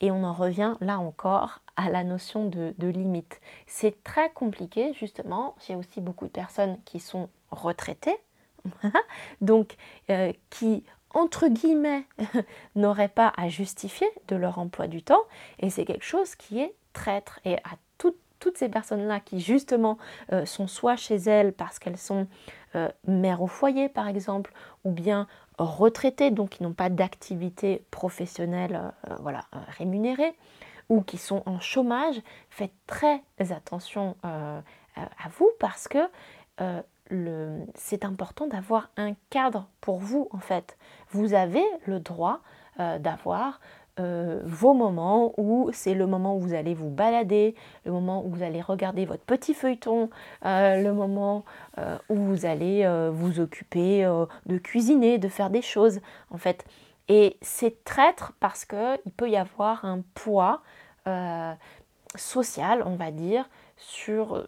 Et 0.00 0.10
on 0.10 0.24
en 0.24 0.32
revient 0.32 0.74
là 0.80 0.98
encore 0.98 1.60
à 1.76 1.90
la 1.90 2.02
notion 2.02 2.48
de, 2.48 2.74
de 2.78 2.88
limite. 2.88 3.42
C'est 3.66 4.02
très 4.04 4.30
compliqué 4.30 4.94
justement. 4.94 5.54
J'ai 5.66 5.76
aussi 5.76 6.00
beaucoup 6.00 6.24
de 6.24 6.30
personnes 6.30 6.78
qui 6.86 6.98
sont 6.98 7.28
retraitées 7.50 8.16
donc 9.42 9.76
qui, 10.48 10.82
entre 11.16 11.48
guillemets, 11.48 12.04
n'auraient 12.76 13.08
pas 13.08 13.32
à 13.38 13.48
justifier 13.48 14.06
de 14.28 14.36
leur 14.36 14.58
emploi 14.58 14.86
du 14.86 15.02
temps, 15.02 15.22
et 15.58 15.70
c'est 15.70 15.86
quelque 15.86 16.04
chose 16.04 16.34
qui 16.34 16.60
est 16.60 16.74
traître. 16.92 17.40
Et 17.44 17.56
à 17.56 17.76
toutes 18.38 18.58
ces 18.58 18.68
personnes-là 18.68 19.18
qui, 19.18 19.40
justement, 19.40 19.96
euh, 20.30 20.44
sont 20.44 20.68
soit 20.68 20.96
chez 20.96 21.16
elles 21.16 21.54
parce 21.54 21.78
qu'elles 21.78 21.96
sont 21.96 22.28
euh, 22.74 22.90
mères 23.06 23.40
au 23.40 23.46
foyer, 23.46 23.88
par 23.88 24.08
exemple, 24.08 24.52
ou 24.84 24.92
bien 24.92 25.26
retraitées, 25.56 26.30
donc 26.30 26.50
qui 26.50 26.62
n'ont 26.62 26.74
pas 26.74 26.90
d'activité 26.90 27.82
professionnelle 27.90 28.92
voilà, 29.20 29.40
rémunérée, 29.78 30.36
ou 30.90 31.00
qui 31.00 31.16
sont 31.16 31.42
en 31.46 31.58
chômage, 31.60 32.20
faites 32.50 32.74
très 32.86 33.22
attention 33.38 34.16
à 34.22 35.28
vous 35.38 35.50
parce 35.58 35.88
que 35.88 35.98
c'est 37.74 38.04
important 38.04 38.46
d'avoir 38.46 38.90
un 38.96 39.14
cadre 39.30 39.68
pour 39.80 39.98
vous 39.98 40.28
en 40.32 40.38
fait. 40.38 40.76
Vous 41.10 41.34
avez 41.34 41.64
le 41.86 42.00
droit 42.00 42.40
euh, 42.80 42.98
d'avoir 42.98 43.60
euh, 43.98 44.42
vos 44.44 44.74
moments 44.74 45.32
où 45.38 45.70
c'est 45.72 45.94
le 45.94 46.06
moment 46.06 46.36
où 46.36 46.40
vous 46.40 46.54
allez 46.54 46.74
vous 46.74 46.90
balader, 46.90 47.54
le 47.84 47.92
moment 47.92 48.24
où 48.24 48.30
vous 48.30 48.42
allez 48.42 48.60
regarder 48.60 49.06
votre 49.06 49.22
petit 49.22 49.54
feuilleton, 49.54 50.10
euh, 50.44 50.82
le 50.82 50.92
moment 50.92 51.44
où 52.08 52.16
vous 52.16 52.44
allez 52.44 52.86
vous 53.12 53.40
occuper 53.40 54.04
de 54.46 54.58
cuisiner, 54.58 55.18
de 55.18 55.28
faire 55.28 55.50
des 55.50 55.62
choses 55.62 56.00
en 56.30 56.38
fait. 56.38 56.64
Et 57.08 57.36
c'est 57.40 57.84
traître 57.84 58.32
parce 58.40 58.64
qu'il 58.64 59.12
peut 59.16 59.30
y 59.30 59.36
avoir 59.36 59.84
un 59.84 60.02
poids 60.14 60.62
social, 62.16 62.82
on 62.84 62.96
va 62.96 63.10
dire, 63.10 63.48
sur 63.76 64.34
euh, 64.34 64.46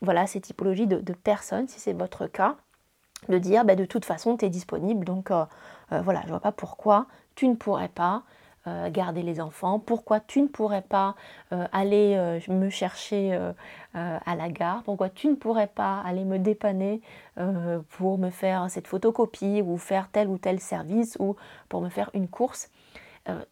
voilà, 0.00 0.26
ces 0.26 0.40
typologies 0.40 0.86
de, 0.86 1.12
personnes, 1.12 1.68
si 1.68 1.80
c'est 1.80 1.92
votre 1.92 2.26
cas, 2.26 2.56
de 3.28 3.38
dire 3.38 3.64
bah, 3.64 3.76
de 3.76 3.84
toute 3.84 4.04
façon 4.04 4.36
tu 4.36 4.44
es 4.44 4.50
disponible, 4.50 5.04
donc 5.04 5.30
euh, 5.30 5.44
euh, 5.92 6.00
voilà, 6.02 6.22
je 6.24 6.28
vois 6.28 6.40
pas 6.40 6.52
pourquoi 6.52 7.06
tu 7.34 7.48
ne 7.48 7.54
pourrais 7.54 7.88
pas 7.88 8.22
garder 8.92 9.22
les 9.22 9.42
enfants, 9.42 9.78
pourquoi 9.78 10.20
tu 10.20 10.40
ne 10.40 10.46
pourrais 10.46 10.80
pas 10.80 11.16
aller 11.50 12.40
me 12.48 12.70
chercher 12.70 13.38
à 13.92 14.36
la 14.36 14.48
gare, 14.48 14.82
pourquoi 14.84 15.10
tu 15.10 15.28
ne 15.28 15.34
pourrais 15.34 15.66
pas 15.66 16.00
aller 16.00 16.24
me 16.24 16.38
dépanner 16.38 17.02
pour 17.90 18.16
me 18.16 18.30
faire 18.30 18.70
cette 18.70 18.86
photocopie 18.86 19.60
ou 19.60 19.76
faire 19.76 20.08
tel 20.10 20.28
ou 20.28 20.38
tel 20.38 20.60
service 20.60 21.18
ou 21.20 21.36
pour 21.68 21.82
me 21.82 21.90
faire 21.90 22.08
une 22.14 22.26
course. 22.26 22.70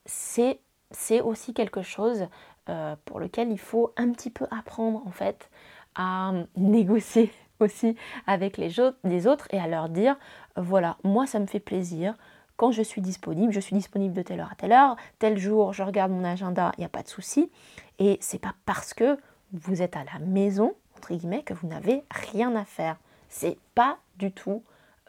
c'est 0.07 1.20
aussi 1.20 1.53
quelque 1.53 1.83
chose 1.83 2.27
euh, 2.68 2.96
pour 3.05 3.20
lequel 3.20 3.51
il 3.51 3.59
faut 3.59 3.92
un 3.96 4.11
petit 4.12 4.31
peu 4.31 4.46
apprendre 4.51 5.03
en 5.07 5.11
fait 5.11 5.51
à 5.94 6.33
négocier 6.57 7.33
aussi 7.61 7.96
avec 8.27 8.57
les, 8.57 8.79
autres 8.81 9.48
et 9.51 9.59
à 9.59 9.66
leur 9.66 9.88
dire 9.88 10.16
voilà, 10.57 10.96
moi 11.05 11.27
ça 11.27 11.38
me 11.38 11.46
fait 11.46 11.61
plaisir. 11.61 12.14
Quand 12.57 12.70
je 12.70 12.83
suis 12.83 13.01
disponible, 13.01 13.53
je 13.53 13.61
suis 13.61 13.75
disponible 13.75 14.14
de 14.14 14.22
telle 14.22 14.40
heure 14.40 14.53
à 14.53 14.55
telle 14.55 14.72
heure, 14.72 14.96
tel 15.18 15.38
jour, 15.38 15.72
je 15.72 15.83
regarde 15.83 16.12
mon 16.12 16.25
agenda, 16.25 16.72
il 16.77 16.81
n'y 16.81 16.85
a 16.85 16.90
pas 16.90 17.03
de 17.03 17.09
souci. 17.09 17.51
Et 17.98 18.18
c'est 18.20 18.40
pas 18.40 18.55
parce 18.66 18.94
que 18.94 19.18
vous 19.53 19.83
êtes 19.83 19.96
à 19.96 20.05
la 20.05 20.18
maison, 20.20 20.75
entre 20.96 21.14
guillemets, 21.14 21.42
que 21.42 21.55
vous 21.55 21.66
n'avez 21.66 22.05
rien 22.11 22.55
à 22.55 22.64
faire. 22.64 22.96
C'est 23.29 23.59
pas 23.75 23.98
du 24.16 24.31
tout 24.31 24.62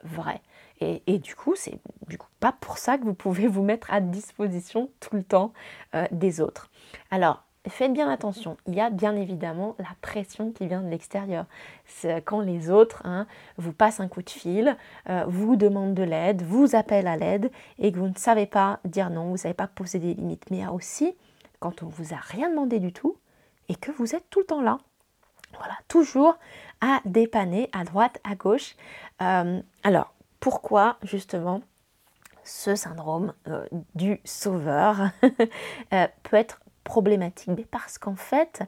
vrai. 0.03 0.41
Et, 1.07 1.19
du 1.19 1.33
coup, 1.33 1.55
c'est 1.55 1.79
du 2.09 2.17
coup 2.17 2.27
pas 2.41 2.51
pour 2.51 2.77
ça 2.77 2.97
que 2.97 3.05
vous 3.05 3.13
pouvez 3.13 3.47
vous 3.47 3.63
mettre 3.63 3.93
à 3.93 4.01
disposition 4.01 4.89
tout 4.99 5.15
le 5.15 5.23
temps 5.23 5.53
euh, 5.95 6.05
des 6.11 6.41
autres. 6.41 6.69
Alors, 7.09 7.43
faites 7.69 7.93
bien 7.93 8.09
attention. 8.09 8.57
Il 8.67 8.75
y 8.75 8.81
a 8.81 8.89
bien 8.89 9.15
évidemment 9.15 9.75
la 9.79 9.95
pression 10.01 10.51
qui 10.51 10.67
vient 10.67 10.81
de 10.81 10.89
l'extérieur. 10.89 11.45
Quand 12.25 12.41
les 12.41 12.69
autres 12.69 13.01
hein, 13.05 13.27
vous 13.57 13.71
passent 13.71 14.01
un 14.01 14.09
coup 14.09 14.21
de 14.21 14.29
fil, 14.29 14.75
euh, 15.09 15.23
vous 15.27 15.55
demandent 15.55 15.93
de 15.93 16.03
l'aide, 16.03 16.41
vous 16.41 16.75
appellent 16.75 17.07
à 17.07 17.15
l'aide 17.15 17.49
et 17.79 17.91
que 17.91 17.99
vous 17.99 18.09
ne 18.09 18.17
savez 18.17 18.45
pas 18.45 18.79
dire 18.83 19.09
non, 19.09 19.27
vous 19.27 19.33
ne 19.33 19.37
savez 19.37 19.53
pas 19.53 19.67
poser 19.67 19.99
des 19.99 20.13
limites. 20.13 20.49
Mais 20.51 20.57
il 20.57 20.61
y 20.63 20.65
a 20.65 20.73
aussi 20.73 21.15
quand 21.59 21.83
on 21.83 21.85
ne 21.85 21.91
vous 21.91 22.13
a 22.13 22.17
rien 22.17 22.49
demandé 22.49 22.79
du 22.79 22.91
tout 22.91 23.15
et 23.69 23.75
que 23.75 23.91
vous 23.91 24.15
êtes 24.15 24.29
tout 24.29 24.39
le 24.39 24.45
temps 24.45 24.61
là. 24.61 24.79
Voilà, 25.57 25.75
toujours 25.87 26.37
à 26.81 26.99
dépanner 27.05 27.69
à 27.73 27.83
droite, 27.83 28.19
à 28.23 28.35
gauche. 28.35 28.75
Euh, 29.23 29.61
alors, 29.83 30.13
pourquoi 30.39 30.97
justement 31.03 31.61
ce 32.43 32.75
syndrome 32.75 33.33
euh, 33.47 33.65
du 33.95 34.19
sauveur 34.25 35.09
peut 36.23 36.37
être 36.37 36.59
problématique? 36.83 37.67
Parce 37.71 37.97
qu'en 37.97 38.15
fait, 38.15 38.63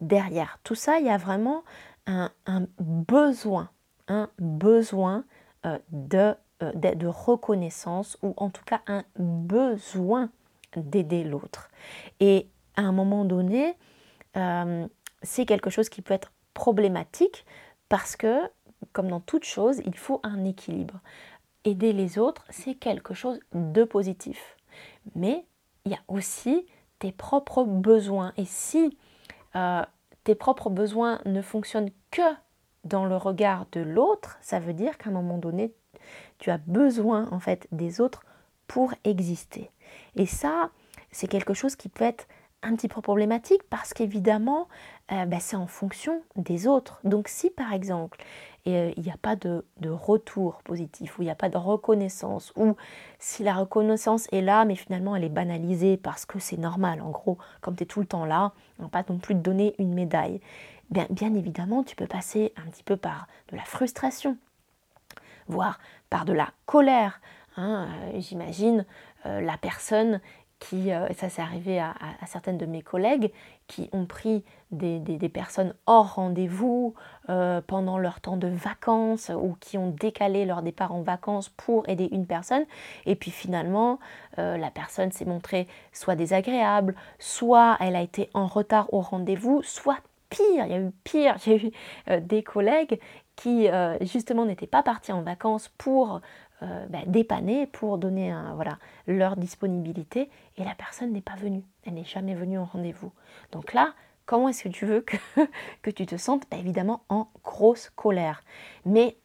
derrière 0.00 0.58
tout 0.62 0.74
ça, 0.74 0.98
il 0.98 1.06
y 1.06 1.10
a 1.10 1.16
vraiment 1.16 1.64
un, 2.06 2.30
besoin, 2.78 3.70
un 4.08 4.28
besoin 4.38 5.24
euh, 5.66 5.78
euh, 6.14 6.34
de, 6.74 7.06
reconnaissance 7.06 8.18
ou 8.22 8.34
en 8.36 8.50
tout 8.50 8.64
cas 8.64 8.80
un 8.86 9.04
besoin 9.18 10.30
d'aider 10.76 11.24
l'autre. 11.24 11.70
Et 12.20 12.48
à 12.76 12.82
un 12.82 12.92
moment 12.92 13.24
donné, 13.24 13.76
euh, 14.36 14.86
c'est 15.22 15.46
quelque 15.46 15.70
chose 15.70 15.88
qui 15.88 16.02
peut 16.02 16.14
être 16.14 16.32
problématique 16.52 17.44
parce 17.88 18.16
que, 18.16 18.42
comme 18.94 19.08
dans 19.08 19.20
toute 19.20 19.44
chose, 19.44 19.82
il 19.84 19.96
faut 19.96 20.20
un 20.22 20.44
équilibre. 20.44 21.00
Aider 21.64 21.92
les 21.92 22.18
autres, 22.18 22.46
c'est 22.48 22.74
quelque 22.74 23.12
chose 23.12 23.40
de 23.52 23.84
positif. 23.84 24.56
Mais 25.14 25.44
il 25.84 25.92
y 25.92 25.94
a 25.94 26.00
aussi 26.08 26.66
tes 26.98 27.12
propres 27.12 27.64
besoins. 27.64 28.32
Et 28.38 28.46
si 28.46 28.96
euh, 29.56 29.82
tes 30.22 30.34
propres 30.34 30.70
besoins 30.70 31.20
ne 31.26 31.42
fonctionnent 31.42 31.90
que 32.10 32.22
dans 32.84 33.04
le 33.04 33.16
regard 33.16 33.66
de 33.72 33.80
l'autre, 33.80 34.38
ça 34.40 34.60
veut 34.60 34.74
dire 34.74 34.96
qu'à 34.96 35.10
un 35.10 35.12
moment 35.12 35.38
donné, 35.38 35.74
tu 36.38 36.50
as 36.50 36.58
besoin 36.58 37.28
en 37.32 37.40
fait 37.40 37.66
des 37.72 38.00
autres 38.00 38.22
pour 38.66 38.94
exister. 39.04 39.70
Et 40.16 40.26
ça, 40.26 40.70
c'est 41.10 41.28
quelque 41.28 41.54
chose 41.54 41.76
qui 41.76 41.88
peut 41.88 42.04
être 42.04 42.26
un 42.62 42.76
petit 42.76 42.88
peu 42.88 43.00
problématique 43.00 43.62
parce 43.68 43.92
qu'évidemment, 43.92 44.68
euh, 45.12 45.26
ben, 45.26 45.38
c'est 45.38 45.56
en 45.56 45.66
fonction 45.66 46.22
des 46.36 46.66
autres. 46.66 46.98
Donc 47.04 47.28
si 47.28 47.50
par 47.50 47.74
exemple, 47.74 48.24
euh, 48.66 48.90
il 48.96 49.02
n'y 49.02 49.10
a 49.10 49.18
pas 49.18 49.36
de, 49.36 49.62
retour 49.84 50.62
positif, 50.64 51.18
ou 51.18 51.22
il 51.22 51.26
n'y 51.26 51.30
a 51.30 51.34
pas 51.34 51.50
de 51.50 51.58
reconnaissance, 51.58 52.54
ou 52.56 52.74
si 53.18 53.42
la 53.42 53.54
reconnaissance 53.54 54.26
est 54.32 54.40
là, 54.40 54.64
mais 54.64 54.76
finalement 54.76 55.14
elle 55.14 55.24
est 55.24 55.28
banalisée 55.28 55.98
parce 55.98 56.24
que 56.24 56.38
c'est 56.38 56.56
normal, 56.56 57.02
en 57.02 57.10
gros, 57.10 57.36
comme 57.60 57.76
tu 57.76 57.82
es 57.82 57.86
tout 57.86 58.00
le 58.00 58.06
temps 58.06 58.24
là, 58.24 58.52
on 58.78 58.84
ne 58.84 58.88
pas 58.88 59.04
non 59.06 59.18
plus 59.18 59.34
te 59.34 59.40
donner 59.40 59.74
une 59.78 59.92
médaille. 59.92 60.40
Bien, 60.90 61.06
bien 61.10 61.34
évidemment, 61.34 61.82
tu 61.82 61.96
peux 61.96 62.06
passer 62.06 62.54
un 62.56 62.70
petit 62.70 62.82
peu 62.82 62.96
par 62.96 63.26
de 63.50 63.56
la 63.56 63.64
frustration, 63.64 64.38
voire 65.48 65.78
par 66.08 66.24
de 66.24 66.32
la 66.32 66.48
colère. 66.64 67.20
Hein. 67.58 67.88
Euh, 68.14 68.20
j'imagine 68.20 68.86
la 69.24 69.56
personne 69.56 70.20
qui, 70.58 70.90
ça 71.16 71.30
s'est 71.30 71.40
arrivé 71.40 71.78
à, 71.80 71.94
certaines 72.26 72.58
de 72.58 72.66
mes 72.66 72.82
collègues, 72.82 73.32
qui 73.66 73.88
ont 73.92 74.06
pris 74.06 74.44
des, 74.70 75.28
personnes 75.28 75.74
hors 75.86 76.16
rendez-vous 76.16 76.94
euh, 77.28 77.60
pendant 77.66 77.96
leur 77.98 78.20
temps 78.20 78.36
de 78.36 78.48
vacances 78.48 79.30
ou 79.30 79.56
qui 79.60 79.78
ont 79.78 79.90
décalé 79.90 80.44
leur 80.44 80.62
départ 80.62 80.92
en 80.92 81.02
vacances 81.02 81.48
pour 81.48 81.88
aider 81.88 82.08
une 82.12 82.26
personne. 82.26 82.64
Et 83.06 83.16
puis 83.16 83.30
finalement, 83.30 83.98
euh, 84.38 84.56
la 84.56 84.70
personne 84.70 85.12
s'est 85.12 85.24
montrée 85.24 85.66
soit 85.92 86.16
désagréable, 86.16 86.94
soit 87.18 87.76
elle 87.80 87.96
a 87.96 88.02
été 88.02 88.28
en 88.34 88.46
retard 88.46 88.92
au 88.92 89.00
rendez-vous, 89.00 89.62
soit 89.62 89.98
pire, 90.28 90.66
il 90.66 90.70
y 90.70 90.74
a 90.74 90.80
eu 90.80 90.90
pire, 91.04 91.36
j'ai 91.44 91.68
eu 91.68 92.20
des 92.20 92.42
collègues 92.42 93.00
qui 93.36 93.68
justement 94.02 94.44
n'étaient 94.44 94.68
pas 94.68 94.84
partis 94.84 95.10
en 95.10 95.22
vacances 95.22 95.68
pour 95.76 96.20
euh, 96.62 96.86
bah, 96.88 97.00
dépanner 97.06 97.66
pour 97.66 97.98
donner 97.98 98.34
voilà, 98.54 98.78
leur 99.06 99.36
disponibilité 99.36 100.30
et 100.56 100.64
la 100.64 100.74
personne 100.74 101.12
n'est 101.12 101.20
pas 101.20 101.36
venue, 101.36 101.64
elle 101.86 101.94
n'est 101.94 102.04
jamais 102.04 102.34
venue 102.34 102.58
en 102.58 102.64
rendez-vous. 102.64 103.12
Donc 103.52 103.72
là, 103.72 103.94
comment 104.26 104.48
est-ce 104.48 104.64
que 104.64 104.68
tu 104.68 104.86
veux 104.86 105.00
que, 105.00 105.16
que 105.82 105.90
tu 105.90 106.06
te 106.06 106.16
sentes? 106.16 106.44
Bah, 106.50 106.56
Évidemment 106.58 107.02
en 107.08 107.28
grosse 107.42 107.90
colère. 107.90 108.42
Mais 108.84 109.16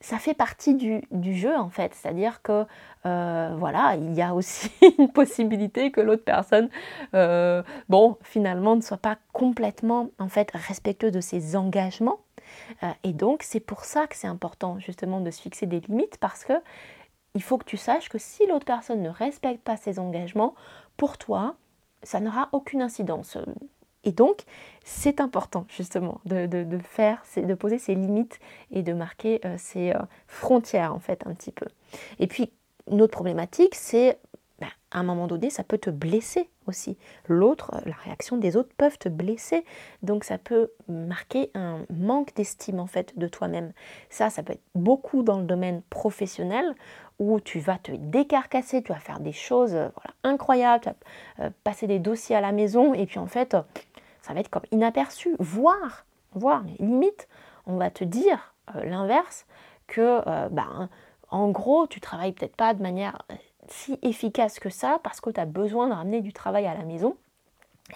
ça 0.00 0.18
fait 0.18 0.34
partie 0.34 0.74
du, 0.74 1.34
jeu 1.34 1.54
en 1.54 1.68
fait, 1.68 1.94
c'est-à-dire 1.94 2.40
que 2.42 2.64
euh, 3.06 3.54
voilà, 3.58 3.96
il 3.96 4.14
y 4.14 4.22
a 4.22 4.34
aussi 4.34 4.70
une 4.98 5.12
possibilité 5.12 5.90
que 5.90 6.00
l'autre 6.00 6.24
personne, 6.24 6.70
euh, 7.14 7.62
bon, 7.88 8.16
finalement 8.22 8.76
ne 8.76 8.80
soit 8.80 8.96
pas 8.96 9.18
complètement 9.32 10.08
en 10.18 10.28
fait 10.28 10.50
respectueux 10.54 11.10
de 11.10 11.20
ses 11.20 11.54
engagements 11.54 12.20
et 13.04 13.12
donc, 13.12 13.42
c'est 13.42 13.60
pour 13.60 13.84
ça 13.84 14.06
que 14.06 14.16
c'est 14.16 14.26
important 14.26 14.78
justement 14.78 15.20
de 15.20 15.30
se 15.30 15.40
fixer 15.40 15.66
des 15.66 15.80
limites 15.80 16.18
parce 16.18 16.44
que 16.44 16.54
il 17.34 17.42
faut 17.42 17.58
que 17.58 17.64
tu 17.64 17.76
saches 17.76 18.08
que 18.08 18.18
si 18.18 18.46
l'autre 18.46 18.64
personne 18.64 19.02
ne 19.02 19.08
respecte 19.08 19.62
pas 19.62 19.76
ses 19.76 19.98
engagements, 19.98 20.54
pour 20.96 21.16
toi, 21.16 21.56
ça 22.02 22.20
n'aura 22.20 22.48
aucune 22.52 22.82
incidence. 22.82 23.38
Et 24.04 24.12
donc, 24.12 24.42
c'est 24.84 25.20
important 25.20 25.66
justement 25.68 26.20
de, 26.24 26.78
faire, 26.82 27.22
de 27.36 27.54
poser 27.54 27.78
ses 27.78 27.94
limites 27.94 28.40
et 28.70 28.82
de 28.82 28.92
marquer 28.92 29.40
euh, 29.44 29.56
ses 29.58 29.92
euh, 29.92 29.98
frontières 30.26 30.94
en 30.94 31.00
fait 31.00 31.26
un 31.26 31.34
petit 31.34 31.52
peu. 31.52 31.66
Et 32.18 32.26
puis, 32.26 32.50
une 32.90 33.02
autre 33.02 33.12
problématique, 33.12 33.74
c'est 33.74 34.18
ben, 34.60 34.68
à 34.90 34.98
un 34.98 35.02
moment 35.02 35.26
donné, 35.26 35.48
ça 35.48 35.64
peut 35.64 35.78
te 35.78 35.90
blesser 35.90 36.50
aussi. 36.66 36.98
L'autre, 37.28 37.80
la 37.86 37.94
réaction 38.04 38.36
des 38.36 38.56
autres 38.56 38.70
peuvent 38.76 38.98
te 38.98 39.08
blesser. 39.08 39.64
Donc 40.02 40.24
ça 40.24 40.36
peut 40.36 40.70
marquer 40.88 41.50
un 41.54 41.86
manque 41.88 42.34
d'estime 42.34 42.78
en 42.78 42.86
fait 42.86 43.18
de 43.18 43.26
toi-même. 43.26 43.72
Ça, 44.10 44.28
ça 44.28 44.42
peut 44.42 44.52
être 44.52 44.62
beaucoup 44.74 45.22
dans 45.22 45.38
le 45.38 45.44
domaine 45.44 45.82
professionnel 45.88 46.74
où 47.18 47.40
tu 47.40 47.58
vas 47.58 47.78
te 47.78 47.92
décarcasser, 47.92 48.82
tu 48.82 48.92
vas 48.92 48.98
faire 48.98 49.20
des 49.20 49.32
choses 49.32 49.74
euh, 49.74 49.88
incroyables, 50.24 50.82
tu 50.82 50.88
vas 50.88 51.46
euh, 51.46 51.50
passer 51.64 51.86
des 51.86 51.98
dossiers 51.98 52.36
à 52.36 52.40
la 52.40 52.52
maison 52.52 52.94
et 52.94 53.06
puis 53.06 53.18
en 53.18 53.26
fait, 53.26 53.56
ça 54.22 54.34
va 54.34 54.40
être 54.40 54.50
comme 54.50 54.62
inaperçu, 54.72 55.36
voire, 55.38 56.04
voire, 56.32 56.62
limite, 56.78 57.28
on 57.66 57.76
va 57.76 57.90
te 57.90 58.04
dire 58.04 58.54
euh, 58.74 58.84
l'inverse 58.84 59.46
que, 59.86 60.20
ben, 60.50 60.88
en 61.30 61.50
gros, 61.50 61.88
tu 61.88 62.00
travailles 62.00 62.30
peut-être 62.30 62.54
pas 62.54 62.74
de 62.74 62.82
manière 62.82 63.22
si 63.72 63.98
efficace 64.02 64.58
que 64.58 64.70
ça 64.70 65.00
parce 65.02 65.20
que 65.20 65.30
tu 65.30 65.40
as 65.40 65.46
besoin 65.46 65.88
de 65.88 65.94
ramener 65.94 66.20
du 66.20 66.32
travail 66.32 66.66
à 66.66 66.74
la 66.74 66.84
maison. 66.84 67.16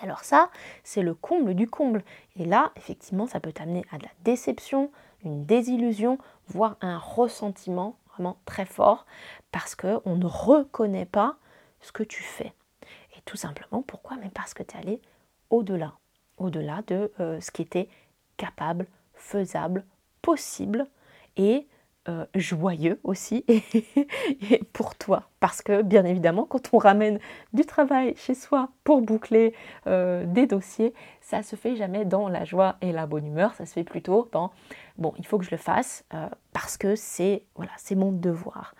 Alors 0.02 0.24
ça, 0.24 0.50
c'est 0.82 1.02
le 1.02 1.14
comble 1.14 1.54
du 1.54 1.68
comble. 1.68 2.02
Et 2.36 2.44
là, 2.44 2.72
effectivement, 2.76 3.26
ça 3.26 3.40
peut 3.40 3.52
t'amener 3.52 3.84
à 3.92 3.98
de 3.98 4.04
la 4.04 4.10
déception, 4.24 4.90
une 5.24 5.44
désillusion, 5.44 6.18
voire 6.48 6.76
un 6.80 6.98
ressentiment 6.98 7.96
vraiment 8.10 8.36
très 8.44 8.66
fort 8.66 9.06
parce 9.52 9.74
qu'on 9.74 10.16
ne 10.16 10.26
reconnaît 10.26 11.06
pas 11.06 11.36
ce 11.80 11.92
que 11.92 12.02
tu 12.02 12.22
fais. 12.22 12.52
Et 13.16 13.20
tout 13.24 13.36
simplement, 13.36 13.82
pourquoi? 13.82 14.16
Mais 14.20 14.30
parce 14.30 14.54
que 14.54 14.62
tu 14.62 14.76
es 14.76 14.80
allé 14.80 15.00
au-delà, 15.50 15.94
au-delà 16.38 16.82
de 16.86 17.12
euh, 17.20 17.40
ce 17.40 17.50
qui 17.50 17.62
était 17.62 17.88
capable, 18.36 18.86
faisable, 19.14 19.84
possible 20.22 20.86
et 21.36 21.66
euh, 22.06 22.26
joyeux 22.34 23.00
aussi 23.02 23.46
et, 23.48 24.62
pour 24.74 24.94
toi. 24.94 25.30
Parce 25.40 25.62
que 25.62 25.80
bien 25.80 26.04
évidemment, 26.04 26.44
quand 26.44 26.68
on 26.74 26.76
ramène 26.76 27.18
du 27.54 27.64
travail 27.64 28.14
chez 28.18 28.34
soi 28.34 28.68
pour 28.84 29.00
boucler 29.00 29.54
euh, 29.86 30.26
des 30.26 30.46
dossiers, 30.46 30.92
ça 31.22 31.42
se 31.42 31.56
fait 31.56 31.76
jamais 31.76 32.04
dans 32.04 32.28
la 32.28 32.44
joie 32.44 32.76
et 32.82 32.92
la 32.92 33.06
bonne 33.06 33.26
humeur, 33.26 33.54
ça 33.54 33.64
se 33.64 33.72
fait 33.72 33.84
plutôt 33.84 34.28
dans 34.32 34.52
bon, 34.98 35.14
il 35.16 35.26
faut 35.26 35.38
que 35.38 35.46
je 35.46 35.50
le 35.50 35.56
fasse 35.56 36.04
euh, 36.12 36.28
parce 36.52 36.76
que 36.76 36.94
c'est 36.94 37.46
voilà, 37.54 37.72
c'est 37.78 37.94
mon 37.94 38.12
devoir. 38.12 38.74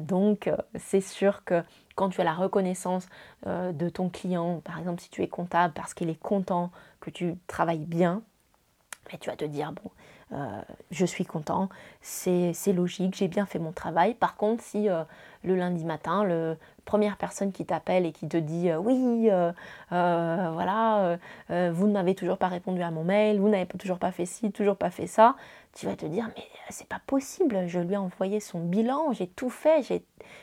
donc 0.00 0.50
c'est 0.74 1.00
sûr 1.00 1.44
que 1.44 1.62
quand 1.94 2.08
tu 2.08 2.20
as 2.20 2.24
la 2.24 2.34
reconnaissance 2.34 3.06
de 3.46 3.88
ton 3.88 4.08
client, 4.08 4.60
par 4.64 4.80
exemple 4.80 5.00
si 5.00 5.10
tu 5.10 5.22
es 5.22 5.28
comptable 5.28 5.74
parce 5.74 5.94
qu'il 5.94 6.10
est 6.10 6.20
content 6.20 6.72
que 6.98 7.10
tu 7.10 7.36
travailles 7.46 7.86
bien, 7.86 8.22
mais 9.12 9.18
tu 9.18 9.30
vas 9.30 9.36
te 9.36 9.44
dire 9.44 9.70
bon 9.70 9.92
euh, 10.32 10.60
je 10.90 11.06
suis 11.06 11.24
content, 11.24 11.68
c'est 12.02 12.52
logique, 12.72 13.16
j'ai 13.16 13.28
bien 13.28 13.46
fait 13.46 13.58
mon 13.58 13.72
travail. 13.72 14.14
Par 14.14 14.36
contre, 14.36 14.62
si 14.62 14.88
euh, 14.88 15.04
le 15.42 15.56
lundi 15.56 15.84
matin, 15.84 16.24
la 16.24 16.56
première 16.84 17.16
personne 17.16 17.50
qui 17.50 17.64
t'appelle 17.64 18.04
et 18.04 18.12
qui 18.12 18.28
te 18.28 18.36
dit 18.36 18.70
euh, 18.70 18.78
oui, 18.78 19.30
voilà, 19.90 21.18
vous 21.48 21.86
ne 21.86 21.92
m'avez 21.92 22.14
toujours 22.14 22.38
pas 22.38 22.48
répondu 22.48 22.82
à 22.82 22.90
mon 22.90 23.04
mail, 23.04 23.40
vous 23.40 23.48
n'avez 23.48 23.66
toujours 23.66 23.98
pas 23.98 24.12
fait 24.12 24.26
ci, 24.26 24.52
toujours 24.52 24.76
pas 24.76 24.90
fait 24.90 25.06
ça, 25.06 25.36
tu 25.74 25.86
vas 25.86 25.96
te 25.96 26.06
dire 26.06 26.28
mais 26.36 26.44
c'est 26.68 26.88
pas 26.88 27.00
possible, 27.06 27.66
je 27.66 27.80
lui 27.80 27.94
ai 27.94 27.96
envoyé 27.98 28.40
son 28.40 28.60
bilan, 28.60 29.12
j'ai 29.12 29.28
tout 29.28 29.50
fait, 29.50 29.82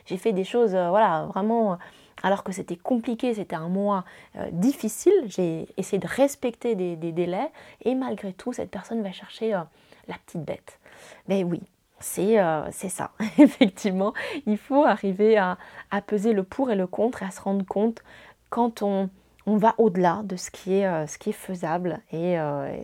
j'ai 0.06 0.18
fait 0.18 0.34
des 0.34 0.44
choses, 0.44 0.72
voilà, 0.72 1.26
vraiment 1.26 1.78
alors 2.24 2.44
que 2.44 2.52
c'était 2.52 2.78
compliqué, 2.78 3.34
c'était 3.34 3.56
un 3.56 3.70
mois 3.70 4.06
difficile, 4.52 5.14
j'ai 5.26 5.68
essayé 5.78 6.00
de 6.00 6.08
respecter 6.08 6.76
des, 6.76 6.96
délais, 6.96 7.52
et 7.84 7.94
malgré 7.94 8.34
tout, 8.34 8.54
cette 8.54 8.72
personne 8.72 9.04
va 9.04 9.12
chercher 9.12 9.52
la 9.52 10.16
petite 10.26 10.44
bête. 10.44 10.80
Mais 11.28 11.44
oui, 11.44 11.62
c'est 12.00 12.40
euh, 12.40 12.72
ça. 12.72 13.12
Effectivement, 13.38 14.14
il 14.46 14.58
faut 14.58 14.84
arriver 14.84 15.38
à, 15.38 15.58
peser 16.06 16.34
le 16.34 16.44
pour 16.44 16.72
et 16.72 16.76
le 16.76 16.88
contre 16.88 17.24
et 17.24 17.26
à 17.26 17.32
se 17.32 17.42
rendre 17.42 17.66
compte 17.66 18.04
quand 18.50 18.82
on, 18.82 19.10
va 19.48 19.76
au-delà 19.78 20.22
de 20.24 20.36
ce 20.36 20.50
qui 20.50 20.76
est, 20.76 20.88
euh, 20.88 21.08
ce 21.08 21.18
qui 21.18 21.30
est 21.30 21.34
faisable 21.34 22.00
et 22.12 22.38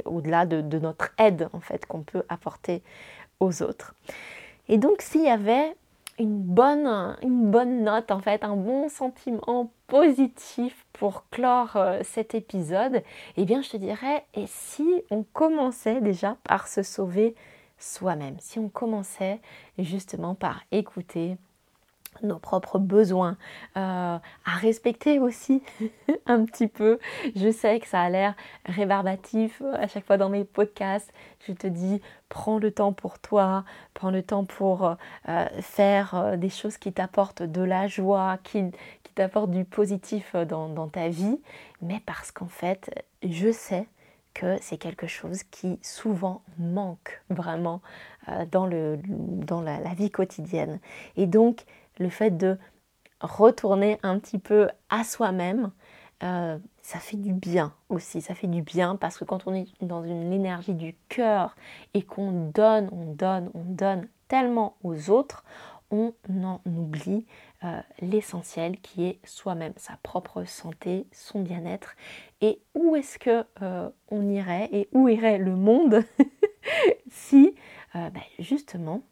au-delà 0.06 0.46
de, 0.46 0.62
de, 0.62 0.80
notre 0.80 1.12
aide 1.17 1.50
en 1.54 1.60
fait 1.60 1.86
qu'on 1.86 2.02
peut 2.02 2.24
apporter 2.30 2.84
aux 3.39 3.63
autres. 3.63 3.96
Et 4.67 4.78
donc 4.78 5.02
s'il 5.02 5.24
y 5.24 5.30
avait 5.30 5.76
une 6.19 6.41
bonne, 6.43 7.84
note, 7.84 8.12
en 8.12 8.19
fait, 8.19 8.43
un 8.43 8.56
bon 8.56 8.89
sentiment 8.89 9.71
positif 9.88 10.86
pour 10.93 11.26
clore 11.30 11.76
euh, 11.76 12.00
cet 12.04 12.36
épisode, 12.36 13.04
eh 13.38 13.45
bien, 13.45 13.62
je 13.62 13.69
te 13.69 13.78
dirais, 13.78 14.26
et 14.34 14.45
si 14.47 15.04
on 15.10 15.24
commençait 15.24 16.02
déjà 16.02 16.38
par 16.43 16.67
se 16.67 16.84
sauver 16.84 17.36
soi-même, 17.78 18.36
si 18.39 18.60
on 18.60 18.69
commençait 18.69 19.39
justement 19.80 20.36
par 20.36 20.62
écouter 20.71 21.38
nos 22.24 22.39
propres 22.39 22.80
besoins, 22.80 23.38
euh, 23.78 24.17
à 24.17 24.56
respecter 24.58 25.19
aussi 25.19 25.63
un 26.26 26.45
petit 26.45 26.67
peu. 26.67 27.00
Je 27.36 27.52
sais 27.52 27.80
que 27.80 27.88
ça 27.88 28.02
a 28.02 28.10
l'air 28.10 28.36
rébarbatif 28.65 29.62
euh, 29.62 29.74
à 29.76 29.88
chaque 29.88 30.06
fois 30.06 30.17
dans 30.17 30.30
mes 30.30 30.43
podcasts. 30.43 31.12
Je 31.47 31.54
te 31.54 31.67
dis, 31.67 32.02
prends 32.30 32.60
le 32.60 32.71
temps 32.71 32.93
pour 32.93 33.19
toi, 33.19 33.63
prends 33.93 34.12
le 34.12 34.24
temps 34.24 34.45
pour 34.45 34.95
euh, 35.30 35.45
faire 35.62 36.38
des 36.38 36.50
choses 36.50 36.78
qui 36.78 36.93
t'apportent 36.93 37.43
de 37.43 37.62
la 37.62 37.88
joie, 37.88 38.38
qui, 38.43 38.71
t'apportent 39.15 39.52
du 39.52 39.65
positif 39.65 40.38
dans 40.38 40.88
ta 40.88 41.10
vie. 41.10 41.38
Mais 41.82 42.02
parce 42.06 42.32
qu'en 42.32 42.47
fait, 42.47 43.06
je 43.24 43.52
sais 43.52 43.88
que 44.34 44.58
c'est 44.62 44.78
quelque 44.78 45.08
chose 45.08 45.44
qui 45.44 45.80
souvent 45.82 46.41
manque 46.58 47.22
vraiment 47.30 47.82
dans, 48.52 48.65
le, 48.65 49.00
dans 49.06 49.62
la, 49.62 49.80
la 49.80 49.94
vie 49.94 50.12
quotidienne. 50.12 50.80
Et 51.17 51.28
donc, 51.28 51.65
le 52.00 52.10
fait 52.10 52.32
de 52.32 52.58
retourner 53.22 54.00
un 54.04 54.20
petit 54.20 54.39
peu 54.39 54.70
à 54.89 55.04
soi-même, 55.04 55.72
euh, 56.24 56.58
ça 56.82 57.00
fait 57.00 57.17
du 57.17 57.34
bien 57.34 57.74
aussi. 57.89 58.22
Ça 58.22 58.36
fait 58.36 58.48
du 58.48 58.62
bien 58.62 58.96
parce 58.96 59.17
que 59.17 59.26
quand 59.26 59.48
on 59.48 59.54
est 59.54 59.67
dans 59.82 60.04
une 60.04 60.34
énergie 60.34 60.74
du 60.74 60.96
cœur 61.10 61.56
et 61.94 62.04
qu'on 62.04 62.50
donne, 62.50 62.89
on 62.91 63.13
donne, 63.13 63.50
on 63.54 63.63
donne 63.63 64.08
tellement 64.28 64.76
aux 64.84 65.10
autres, 65.10 65.44
on 65.92 66.14
en 66.44 66.62
oublie 66.66 67.26
euh, 67.64 67.80
l'essentiel 68.00 68.80
qui 68.80 69.06
est 69.06 69.20
soi-même, 69.26 69.74
sa 69.78 69.98
propre 70.02 70.44
santé, 70.46 71.06
son 71.12 71.42
bien-être. 71.42 71.96
Et 72.42 72.62
où 72.74 72.96
est-ce 72.96 73.20
que 73.20 73.46
euh, 73.62 73.90
on 74.10 74.28
irait 74.30 74.70
et 74.72 74.90
où 74.94 75.08
irait 75.08 75.38
le 75.38 75.56
monde 75.56 76.04
si 77.12 77.54
ben, 77.94 78.14
justement 78.40 79.04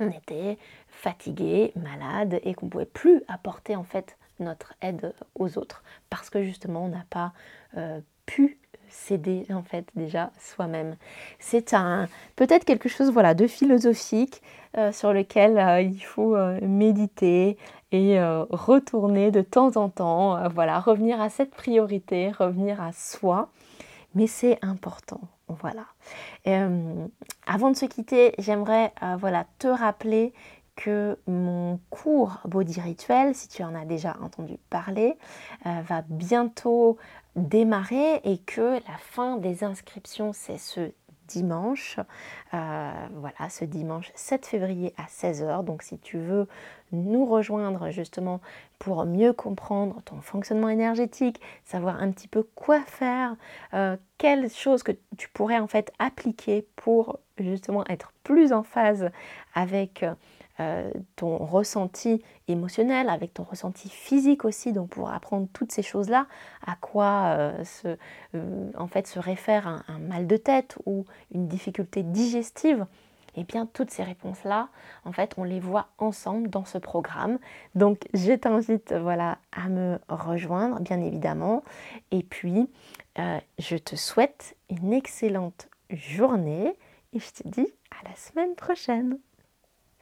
on 0.00 0.10
était 0.10 0.58
fatigué, 0.88 1.72
malade 1.76 2.40
et 2.42 2.54
qu'on 2.54 2.66
ne 2.66 2.70
pouvait 2.70 2.84
plus 2.84 3.22
apporter 3.28 3.76
en 3.76 3.84
fait 3.84 4.16
notre 4.40 4.74
aide 4.80 5.14
aux 5.34 5.58
autres 5.58 5.82
parce 6.08 6.30
que 6.30 6.42
justement 6.42 6.84
on 6.84 6.88
n'a 6.88 7.04
pas 7.10 7.32
euh, 7.76 8.00
pu 8.26 8.58
s'aider 8.88 9.46
en 9.50 9.62
fait 9.62 9.86
déjà 9.94 10.32
soi-même. 10.40 10.96
C'est 11.38 11.74
un 11.74 12.08
peut-être 12.34 12.64
quelque 12.64 12.88
chose 12.88 13.12
voilà 13.12 13.34
de 13.34 13.46
philosophique 13.46 14.42
euh, 14.76 14.92
sur 14.92 15.12
lequel 15.12 15.58
euh, 15.58 15.80
il 15.80 16.00
faut 16.00 16.36
méditer 16.62 17.56
et 17.92 18.20
retourner 18.50 19.32
de 19.32 19.40
temps 19.40 19.76
en 19.76 19.88
temps, 19.88 20.48
voilà, 20.50 20.78
revenir 20.78 21.20
à 21.20 21.28
cette 21.28 21.50
priorité, 21.50 22.30
revenir 22.30 22.80
à 22.80 22.92
soi, 22.92 23.48
mais 24.14 24.28
c'est 24.28 24.58
important. 24.62 25.20
Voilà. 25.48 25.86
avant 27.48 27.70
de 27.70 27.76
se 27.76 27.86
quitter, 27.86 28.32
j'aimerais 28.38 28.92
voilà, 29.18 29.44
te 29.58 29.66
rappeler 29.66 30.32
que 30.80 31.18
mon 31.26 31.78
cours 31.90 32.38
Body 32.46 32.80
Rituel, 32.80 33.34
si 33.34 33.48
tu 33.48 33.62
en 33.62 33.74
as 33.74 33.84
déjà 33.84 34.16
entendu 34.22 34.56
parler, 34.70 35.18
euh, 35.66 35.82
va 35.82 36.02
bientôt 36.08 36.96
démarrer 37.36 38.20
et 38.24 38.38
que 38.38 38.74
la 38.88 38.98
fin 38.98 39.36
des 39.36 39.62
inscriptions, 39.62 40.32
c'est 40.32 40.58
ce 40.58 40.92
dimanche. 41.30 41.98
Euh, 42.54 42.92
voilà, 43.14 43.48
ce 43.48 43.64
dimanche 43.64 44.10
7 44.14 44.46
février 44.46 44.92
à 44.96 45.04
16h. 45.04 45.64
Donc 45.64 45.82
si 45.82 45.98
tu 45.98 46.18
veux 46.18 46.48
nous 46.92 47.24
rejoindre 47.24 47.90
justement 47.90 48.40
pour 48.78 49.04
mieux 49.04 49.32
comprendre 49.32 50.02
ton 50.04 50.20
fonctionnement 50.20 50.68
énergétique, 50.68 51.40
savoir 51.64 52.00
un 52.02 52.10
petit 52.10 52.28
peu 52.28 52.42
quoi 52.54 52.80
faire, 52.80 53.36
euh, 53.74 53.96
quelles 54.18 54.50
choses 54.50 54.82
que 54.82 54.92
tu 55.16 55.28
pourrais 55.28 55.58
en 55.58 55.68
fait 55.68 55.92
appliquer 55.98 56.66
pour 56.76 57.18
justement 57.38 57.84
être 57.88 58.12
plus 58.24 58.52
en 58.52 58.62
phase 58.62 59.10
avec 59.54 60.02
euh, 60.02 60.14
ton 61.16 61.36
ressenti 61.38 62.22
émotionnel, 62.48 63.08
avec 63.08 63.34
ton 63.34 63.44
ressenti 63.44 63.88
physique 63.88 64.44
aussi, 64.44 64.72
donc 64.72 64.90
pour 64.90 65.10
apprendre 65.10 65.48
toutes 65.52 65.72
ces 65.72 65.82
choses-là, 65.82 66.26
à 66.66 66.76
quoi 66.76 67.36
euh, 67.36 67.64
se, 67.64 67.96
euh, 68.34 68.70
en 68.76 68.86
fait 68.86 69.06
se 69.06 69.18
réfère 69.18 69.66
un, 69.66 69.98
mal 69.98 70.26
de 70.26 70.36
tête 70.36 70.78
ou 70.86 71.04
une 71.32 71.48
difficulté 71.48 72.02
digestive, 72.02 72.86
et 73.36 73.42
eh 73.42 73.44
bien 73.44 73.66
toutes 73.66 73.92
ces 73.92 74.02
réponses-là, 74.02 74.70
en 75.04 75.12
fait, 75.12 75.34
on 75.36 75.44
les 75.44 75.60
voit 75.60 75.86
ensemble 75.98 76.50
dans 76.50 76.64
ce 76.64 76.78
programme. 76.78 77.38
Donc 77.76 78.08
je 78.12 78.32
t'invite 78.32 78.92
voilà, 78.92 79.38
à 79.52 79.68
me 79.68 80.00
rejoindre, 80.08 80.80
bien 80.80 81.00
évidemment. 81.00 81.62
Et 82.10 82.24
puis, 82.24 82.68
je 83.16 83.76
te 83.76 83.94
souhaite 83.94 84.56
une 84.68 84.92
excellente 84.92 85.68
journée 85.90 86.74
et 87.12 87.20
je 87.20 87.30
te 87.30 87.46
dis 87.46 87.68
à 87.92 88.08
la 88.08 88.16
semaine 88.16 88.56
prochaine. 88.56 89.18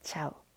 Ciao 0.02 0.47